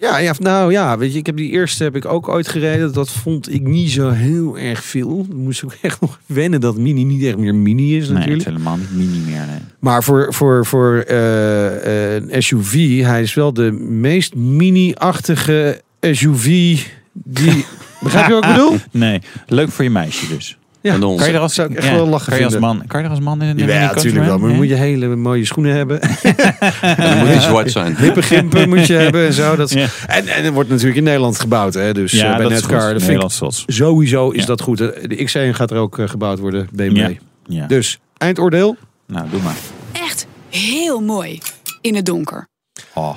[0.00, 2.92] Ja, ja, nou ja, weet je, ik heb die eerste heb ik ook ooit gereden.
[2.92, 5.26] Dat vond ik niet zo heel erg veel.
[5.34, 8.38] Moest ook echt nog wennen dat Mini niet echt meer Mini is Nee, het natuurlijk.
[8.38, 9.46] is helemaal niet mini meer.
[9.46, 9.58] Nee.
[9.78, 16.78] Maar voor, voor, voor eh, eh, een SUV, hij is wel de meest mini-achtige SUV
[17.12, 17.64] die...
[18.02, 18.76] Begrijp je wat ik bedoel?
[18.90, 20.58] Nee, leuk voor je meisje dus.
[20.82, 20.98] Ja.
[20.98, 23.00] Kan je er als, zou ik echt ja, wel lachen kan je als man, kan
[23.00, 24.38] je er als man in een Ja, natuurlijk wel.
[24.38, 26.00] Maar dan moet je hele mooie schoenen hebben.
[26.00, 27.96] En dan moet die zwart zijn.
[27.96, 29.56] Hippe gimpen moet je hebben en zo.
[29.56, 29.86] Dat Ja.
[30.06, 31.74] en, en het wordt natuurlijk in Nederland gebouwd.
[31.74, 31.92] Hè?
[31.94, 32.92] Dus Ja, eh, bij Netcar.
[32.92, 33.50] Dat vind ik.
[33.66, 34.46] Sowieso is Ja.
[34.46, 34.78] dat goed.
[34.78, 36.96] De X1 gaat er ook eh, gebouwd worden, BMW.
[36.96, 37.10] Ja.
[37.46, 37.66] Ja.
[37.66, 38.76] Dus eindoordeel.
[39.06, 39.56] Nou, doe maar.
[39.92, 41.38] Echt heel mooi.
[41.80, 42.48] In het donker.
[42.94, 43.16] Oh.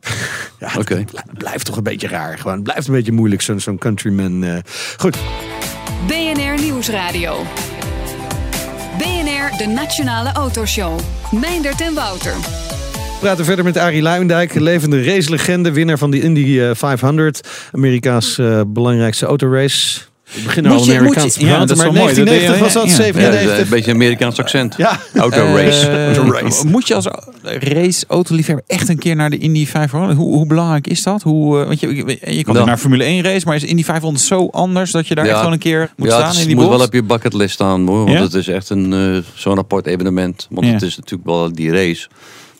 [0.58, 1.04] Ja, Oké.
[1.38, 2.38] blijft toch een beetje raar.
[2.38, 2.54] Gewoon.
[2.54, 4.44] Het blijft een beetje moeilijk, zo'n zo'n countryman.
[4.44, 4.56] eh.
[4.96, 5.16] Goed,
[6.06, 7.36] BNR Nieuwsradio.
[8.98, 11.00] BNR, de Nationale Autoshow.
[11.30, 12.32] Meindert en Wouter.
[12.32, 14.54] we praten verder met Arie Luijendijk.
[14.54, 17.48] Levende racelegende, winnaar van de Indy eh, 500.
[17.72, 20.00] Amerika's eh, belangrijkste autorace.
[20.44, 22.02] Beginnen Moet al je- een moet je- Amerikaans te ja, praten, dat is maar wel
[22.02, 22.14] mooi.
[22.14, 23.26] Dat 1990 was dat, deed je- ja.
[23.26, 23.64] Ja, dat is 97.
[23.64, 24.74] een beetje een Amerikaans accent.
[24.76, 25.00] Ja.
[25.14, 25.88] Auto race.
[25.90, 26.66] Eh, Autorace.
[26.66, 27.06] Moet je als
[27.42, 30.18] race autoliefhebber echt een keer naar de Indy 500?
[30.18, 31.22] Hoe, hoe belangrijk is dat?
[31.22, 32.66] Hoe, eh, want je, je, je kan Nou.
[32.66, 35.30] naar Formule 1 race, maar is Indy 500 zo anders dat je daar Ja.
[35.30, 37.02] echt gewoon een keer moet ja, staan het in is- die moet wel op je
[37.02, 37.98] bucketlist staan hoor.
[38.04, 38.22] Want Ja?
[38.22, 40.46] het is echt een eh, zo'n apart evenement.
[40.50, 40.72] Want Ja.
[40.72, 42.08] het is natuurlijk wel die race.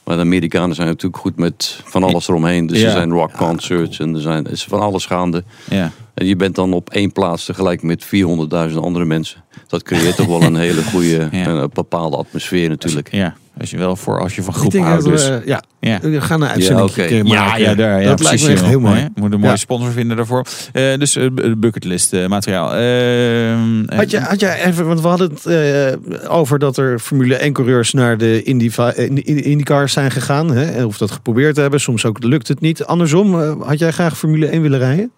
[0.05, 2.66] Maar de Amerikanen zijn natuurlijk goed met van alles eromheen.
[2.66, 2.86] Dus Ja.
[2.86, 5.44] er zijn rock concerts en er zijn, is van alles gaande.
[5.70, 5.90] Ja.
[6.14, 9.44] En je bent dan op één plaats tegelijk met 400.000 andere mensen.
[9.66, 11.46] Dat creëert toch wel een hele goede, Ja.
[11.46, 13.12] een bepaalde atmosfeer natuurlijk.
[13.12, 15.05] ja, als je wel voor als je van groep houdt.
[15.05, 15.28] Dus.
[15.28, 15.98] we, ja, Ja.
[16.02, 17.02] we gaan een uitzending oké.
[17.02, 17.62] een keer Ja, maken.
[17.62, 18.42] ja, daar, ja, dat precies.
[18.42, 19.00] lijkt me echt heel mooi.
[19.00, 19.07] Hè?
[19.14, 19.57] Moet een mooie Ja.
[19.57, 20.46] sponsor vinden daarvoor.
[20.72, 21.26] Eh, dus eh,
[21.57, 22.74] bucketlist eh, materiaal.
[22.74, 26.98] Ehm, eh, Had je, had jij even, want we hadden het eh, over dat er
[26.98, 30.50] Formule 1 coureurs naar de Indy, eh, Indy, IndyCars zijn gegaan.
[30.50, 30.84] Hè?
[30.84, 31.80] Of dat geprobeerd hebben.
[31.80, 32.84] Soms ook lukt het niet.
[32.84, 35.11] Andersom, eh, had jij graag Formule 1 willen rijden?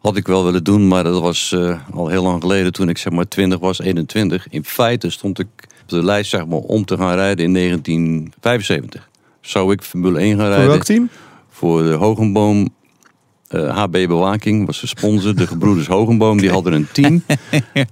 [0.00, 2.98] Had ik wel willen doen, maar dat was eh, al heel lang geleden toen ik
[2.98, 4.46] zeg maar 20 was, 21.
[4.50, 5.46] In feite stond ik
[5.90, 9.08] de lijst zeg maar, om te gaan rijden in 1975.
[9.40, 10.68] Zou ik Formule 1 gaan Voor rijden?
[10.68, 11.08] welk team?
[11.50, 12.68] Voor de Hogenboom
[13.48, 15.34] eh, HB Bewaking was de sponsor.
[15.34, 17.22] De gebroeders Hogenboom die hadden een team.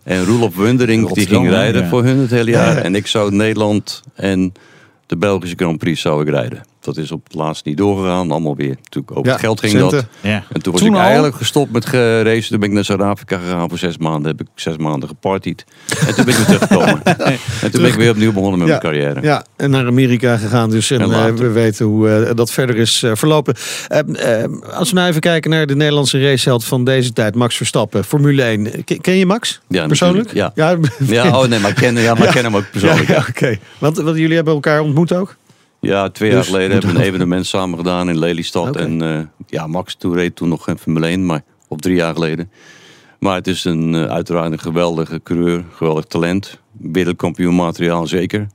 [0.04, 1.88] En Roelof Wundering die ging rijden Ja.
[1.88, 2.74] voor hun het hele jaar.
[2.76, 2.82] Ja.
[2.82, 4.52] En ik zou Nederland en
[5.06, 6.62] de Belgische Grand Prix zou ik rijden.
[6.94, 8.30] Dat is op het laatst niet doorgegaan.
[8.30, 8.76] Allemaal weer.
[8.82, 10.04] Natuurlijk over het geld ging dat.
[10.20, 10.44] ja.
[10.52, 11.02] En toen was Toen ik al?
[11.02, 12.48] eigenlijk gestopt met geracen.
[12.50, 14.30] Toen ben ik naar Zuid-Afrika gegaan voor zes maanden.
[14.30, 15.64] Heb ik zes maanden gepartied.
[16.06, 17.02] En toen ben ik weer teruggekomen.
[17.62, 18.78] en toen ben ik weer opnieuw begonnen met Ja.
[18.82, 19.20] mijn carrière.
[19.22, 20.70] Ja, en naar Amerika gegaan.
[20.70, 23.54] Dus en, En eh, we weten hoe eh, dat verder is eh, verlopen.
[24.72, 27.34] Als we nou even kijken naar de Nederlandse raceheld van deze tijd.
[27.34, 28.84] Max Verstappen, Formule 1.
[28.84, 29.60] Ken, ken je Max?
[29.68, 30.32] Ja, Persoonlijk?
[30.34, 33.08] natuurlijk, Ja, oh nee, maar ik ken, ja, maar ik ken hem ook persoonlijk.
[33.08, 33.58] Ja, Ja, ja, oké.
[33.78, 35.36] Want, want jullie hebben elkaar ontmoet ook?
[35.80, 38.76] Ja, twee jaar Dus geleden hebben we een evenement samen gedaan in Lelystad.
[38.76, 42.14] En eh, ja, Max toen reed toen nog geen Formule 1, maar op drie jaar
[42.14, 42.50] geleden.
[43.18, 46.58] Maar het is een, eh, uiteraard een geweldige coureur, geweldig talent.
[46.72, 48.46] Wereldkampioen materiaal zeker.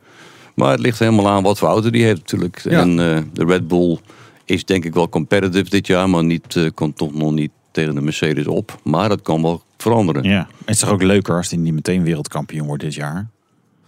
[0.56, 2.60] Maar het ligt helemaal aan wat voor auto die heeft natuurlijk.
[2.64, 2.80] Ja.
[2.80, 3.98] En eh, de Red Bull
[4.46, 8.02] is denk ik wel competitive dit jaar, maar niet, komt toch nog niet tegen de
[8.02, 8.80] Mercedes op.
[8.84, 10.24] Maar dat kan wel veranderen.
[10.24, 10.48] ja.
[10.60, 13.30] Het is toch ook leuker als hij niet meteen wereldkampioen wordt dit jaar?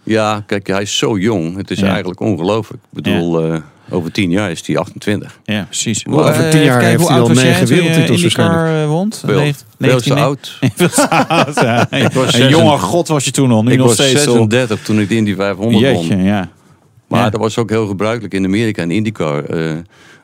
[0.06, 1.56] Ja, kijk, hij is zo jong.
[1.56, 1.88] Het is Ja.
[1.88, 2.82] eigenlijk ongelooflijk.
[2.82, 3.58] Ik bedoel, eh,
[3.90, 5.40] Over tien jaar is hij 28.
[5.44, 6.06] Ja, precies.
[6.06, 8.82] Over Hoe, tien eh, jaar kijken, heeft hij al negen wereldtitels waarschijnlijk.
[8.82, 9.22] eh, wond?
[9.26, 10.58] Veel, te 19 oud.
[10.74, 11.88] Veel te oud, ja.
[12.14, 14.32] was Een jonge god was je toen al, nu ik nog was steeds al.
[14.32, 16.24] 36 toen ik de Indy 500 Jeetje, won.
[16.24, 16.48] ja.
[17.08, 17.30] Maar Ja.
[17.30, 18.82] dat was ook heel gebruikelijk in Amerika.
[18.82, 19.72] In IndyCar eh,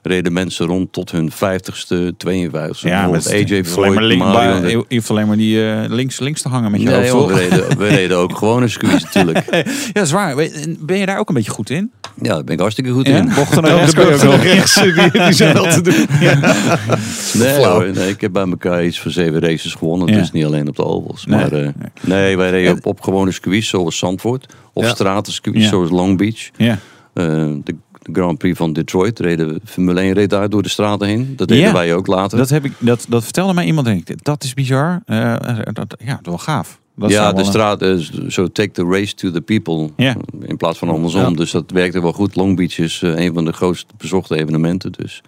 [0.03, 2.89] reden mensen rond tot hun 50ste, 52ste.
[2.89, 4.61] Ja, met AJ hoeft alleen Foyt, maar, link, Mario.
[4.61, 7.27] bij- je hoeft alleen maar die eh, links, links te hangen met je Nee, joh,
[7.27, 9.45] we, reden, we reden ook gewone circuits natuurlijk.
[9.93, 10.35] Ja, zwaar.
[10.79, 11.91] Ben je daar ook een beetje goed in?
[12.23, 13.17] Ja, daar ben ik hartstikke goed Ja?
[13.17, 13.33] in.
[13.35, 16.07] Bochten naar Ook rechts de beurt rechts, die, die zijn wel te doen.
[17.43, 20.09] Nee, hoor, nee, ik heb bij elkaar iets van zeven races gewonnen.
[20.09, 20.19] Ja.
[20.19, 21.27] Dus niet alleen op de ovals.
[21.27, 21.39] Nee.
[21.39, 21.69] Maar eh,
[22.01, 24.47] nee, wij reden op, op gewone circuits zoals Zandvoort.
[24.73, 24.91] Of Ja.
[24.91, 25.69] stratencircuits Ja.
[25.69, 26.51] zoals Long Beach.
[26.57, 26.79] Ja.
[27.15, 27.25] Eh,
[27.65, 29.61] de, de Grand Prix van Detroit reden we.
[29.65, 31.33] Formule 1 reed daar door de straten heen.
[31.37, 31.73] Dat deden Ja.
[31.73, 32.39] wij ook later.
[32.39, 35.03] Dat, heb ik, dat, dat vertelde mij iemand en ik, dat is bizar.
[35.07, 35.37] Eh,
[35.73, 36.81] dat, ja, wel gaaf.
[36.97, 39.91] Dat ja, de straat is zo take the race to the people.
[39.97, 40.17] Ja.
[40.43, 41.21] In plaats van andersom.
[41.21, 41.31] Ja.
[41.31, 42.37] Dus dat werkte wel goed.
[42.37, 44.93] Long Beach is eh, een van de grootst bezochte evenementen.
[44.93, 45.23] Dus.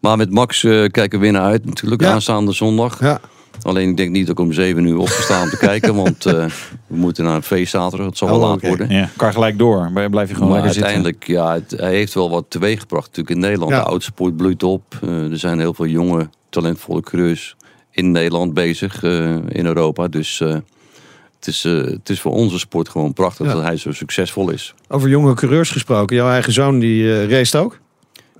[0.00, 2.02] Maar met Max eh, kijken we weer naar uit natuurlijk.
[2.02, 2.12] Ja.
[2.12, 3.00] Aanstaande zondag.
[3.00, 3.20] Ja.
[3.62, 5.94] Alleen ik denk niet dat ik om zeven uur opgestaan om te kijken.
[6.04, 6.44] Want eh,
[6.86, 8.06] we moeten naar een feest zaterdag.
[8.06, 8.90] Het zal wel Oh, laat worden.
[8.90, 9.90] Ja, kan gelijk door.
[9.92, 10.92] Maar Blijf je gewoon Maar lekker zitten.
[10.94, 13.70] uiteindelijk, ja, het, hij heeft wel wat teweeggebracht natuurlijk in Nederland.
[13.72, 13.78] Ja.
[13.82, 14.82] De oudsport bloeit op.
[15.02, 17.56] Eh, er zijn heel veel jonge, talentvolle coureurs
[17.90, 20.08] in Nederland bezig, eh, in Europa.
[20.08, 23.52] Dus het, is, het is voor onze sport gewoon prachtig Ja.
[23.52, 24.74] dat hij zo succesvol is.
[24.88, 26.16] Over jonge coureurs gesproken.
[26.16, 27.78] Jouw eigen zoon die race ook.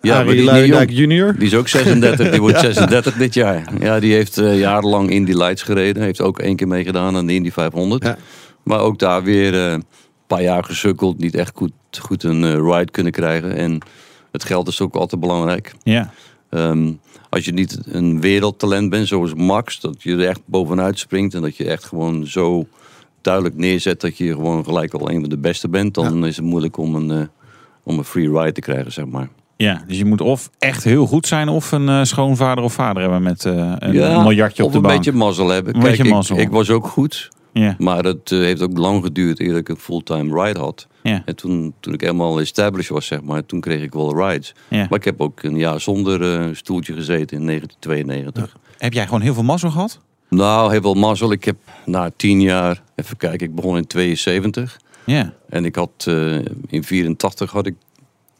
[0.08, 1.34] Ja, Arie Luijendijk junior.
[1.34, 3.64] Die is ook 36, die wordt 36 dit jaar.
[3.80, 6.02] Ja, die heeft eh, jarenlang Indy Lights gereden.
[6.02, 8.02] Heeft ook één keer meegedaan aan de Indy 500.
[8.02, 8.16] Ja.
[8.62, 9.84] Maar ook daar weer eh, een
[10.26, 11.18] paar jaar gesukkeld.
[11.18, 13.56] Niet echt goed, goed een eh, ride kunnen krijgen.
[13.56, 13.78] En
[14.32, 15.74] het geld is ook altijd belangrijk.
[15.82, 16.12] Ja.
[16.50, 16.92] Ehm,
[17.28, 21.42] als je niet een wereldtalent bent zoals Max, dat je er echt bovenuit springt en
[21.42, 22.66] dat je echt gewoon zo
[23.20, 26.44] duidelijk neerzet dat je gewoon gelijk al een van de beste bent, dan is het
[26.44, 27.28] moeilijk om een,
[27.82, 29.28] om een free ride te krijgen, zeg maar.
[29.60, 33.02] Ja, dus je moet of echt heel goed zijn of een eh, schoonvader of vader
[33.02, 34.96] hebben met eh, een Ja, miljardje op of de een bank.
[34.96, 35.74] beetje mazzel hebben.
[35.74, 36.38] Een Kijk, beetje ik, mazzel.
[36.38, 39.76] ik was ook goed, Ja, maar het eh, heeft ook lang geduurd eer ik een
[39.76, 40.86] fulltime ride had.
[41.02, 44.54] ja, En toen, toen ik helemaal established was, zeg maar, toen kreeg ik wel rides.
[44.68, 44.86] ja.
[44.90, 48.56] Maar ik heb ook een jaar zonder stoeltje gezeten in 1992.
[48.78, 50.00] Heb jij gewoon heel veel mazzel gehad?
[50.30, 51.32] Nou, heel veel mazzel.
[51.32, 54.80] Ik heb na tien jaar, even kijken, ik begon in 72.
[55.04, 55.32] Ja.
[55.48, 56.06] En ik had
[56.68, 57.74] in 84 had ik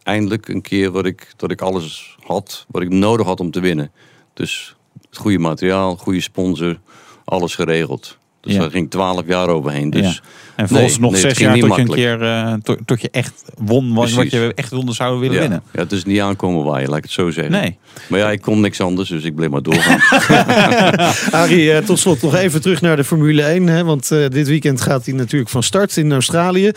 [0.03, 3.61] eindelijk een keer wat ik, dat ik alles had wat ik nodig had om te
[3.61, 3.90] winnen.
[4.34, 4.76] Dus
[5.09, 6.78] het goede materiaal, goede sponsor,
[7.24, 8.16] alles geregeld.
[8.40, 8.61] Dus Ja.
[8.61, 9.90] daar ging 12 jaar overheen.
[9.90, 10.20] Dus ja.
[10.57, 13.01] En volgens nee, nog nee, zes jaar niet tot je een keer eh, tot, tot
[13.01, 15.62] je echt won wat, je echt wilde zouden willen ja, winnen.
[15.72, 17.53] ja, het is niet aankomen waar je, laat ik het zo zeggen.
[17.53, 17.78] Nee.
[18.09, 20.01] Maar ja, ik kon niks anders, dus ik bleef maar doorgaan.
[21.40, 23.66] Arie, eh, tot slot nog even terug naar de Formule 1.
[23.66, 26.70] Hè, want eh, dit weekend gaat hij natuurlijk van start in Australië.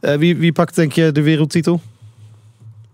[0.00, 1.80] Eh, wie, wie pakt denk je de wereldtitel?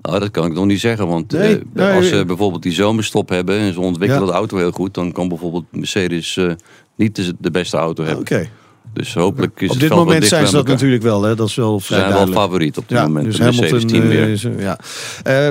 [0.08, 2.18] Nou, dat kan ik nog niet zeggen, want Nee, eh, nee, als nee.
[2.18, 4.30] ze bijvoorbeeld die zomerstop hebben en ze ontwikkelen Ja.
[4.32, 6.50] de auto heel goed, dan kan bijvoorbeeld Mercedes eh,
[6.96, 8.10] niet de, de beste auto Oké.
[8.34, 8.48] hebben.
[8.92, 11.22] Dus hopelijk is Op het dit moment zijn ze dat natuurlijk wel.
[11.22, 11.34] Hè?
[11.34, 13.24] Dat is wel vrij zijn wel favoriet op dit Ja, moment.
[13.24, 13.86] dus Hamilton.
[13.86, 14.22] team weer.
[14.22, 14.78] eh, is, ja.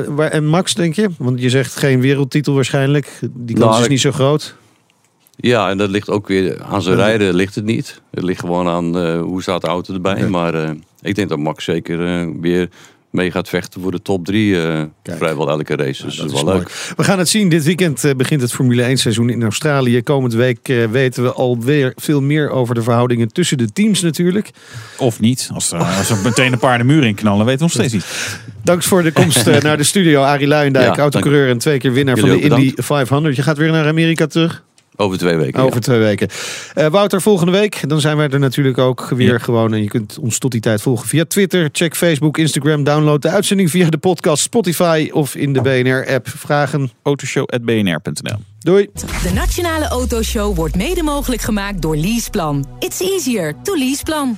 [0.10, 1.10] Waar- en Max, denk je?
[1.18, 3.20] Want je zegt geen wereldtitel waarschijnlijk.
[3.34, 4.56] Die kans Nou, is niet zo groot.
[5.36, 8.01] Ja, en dat ligt ook weer aan zijn rijden ligt het niet.
[8.12, 10.16] Het ligt gewoon aan hoe staat de auto erbij.
[10.16, 10.28] Oké.
[10.30, 11.97] Maar ik denk dat Max zeker
[12.41, 12.70] weer
[13.14, 15.18] mee gaat vechten voor de top drie eh, Kijk.
[15.18, 16.05] vrijwel elke race.
[16.05, 16.57] Dus dat is is wel mooi.
[16.57, 16.93] leuk.
[16.95, 17.49] We gaan het zien.
[17.49, 20.01] Dit weekend eh, begint het Formule 1 seizoen in Australië.
[20.01, 24.49] Komend week eh, weten we alweer veel meer over de verhoudingen tussen de teams natuurlijk.
[24.97, 25.49] Of niet.
[25.53, 27.93] Als er, als er meteen een paar de muur in knallen, weten we nog steeds
[27.93, 28.39] niet.
[28.64, 30.22] Dank voor de komst naar de studio.
[30.22, 33.36] Arie Luijendijk, Ja, autocoureur en twee keer winnaar van de Indy 500.
[33.36, 34.64] Je gaat weer naar Amerika terug?
[34.96, 35.60] Over twee weken.
[35.62, 35.66] ja.
[35.66, 36.28] Over twee weken.
[36.74, 37.89] Eh, Wouter, volgende week.
[37.89, 39.74] Dan zijn wij er natuurlijk ook weer gewoon.
[39.74, 41.70] En je kunt ons tot die tijd volgen via Twitter.
[41.72, 42.84] Check Facebook, Instagram.
[42.84, 46.28] Download de uitzending via de podcast Spotify of in de BNR-app.
[46.30, 46.91] Vragen.
[47.04, 48.89] Autoshow.bnr.nl Doei.
[49.24, 52.66] De Nationale Autoshow wordt mede mogelijk gemaakt door Leaseplan.
[52.80, 54.38] It's easier to leaseplan.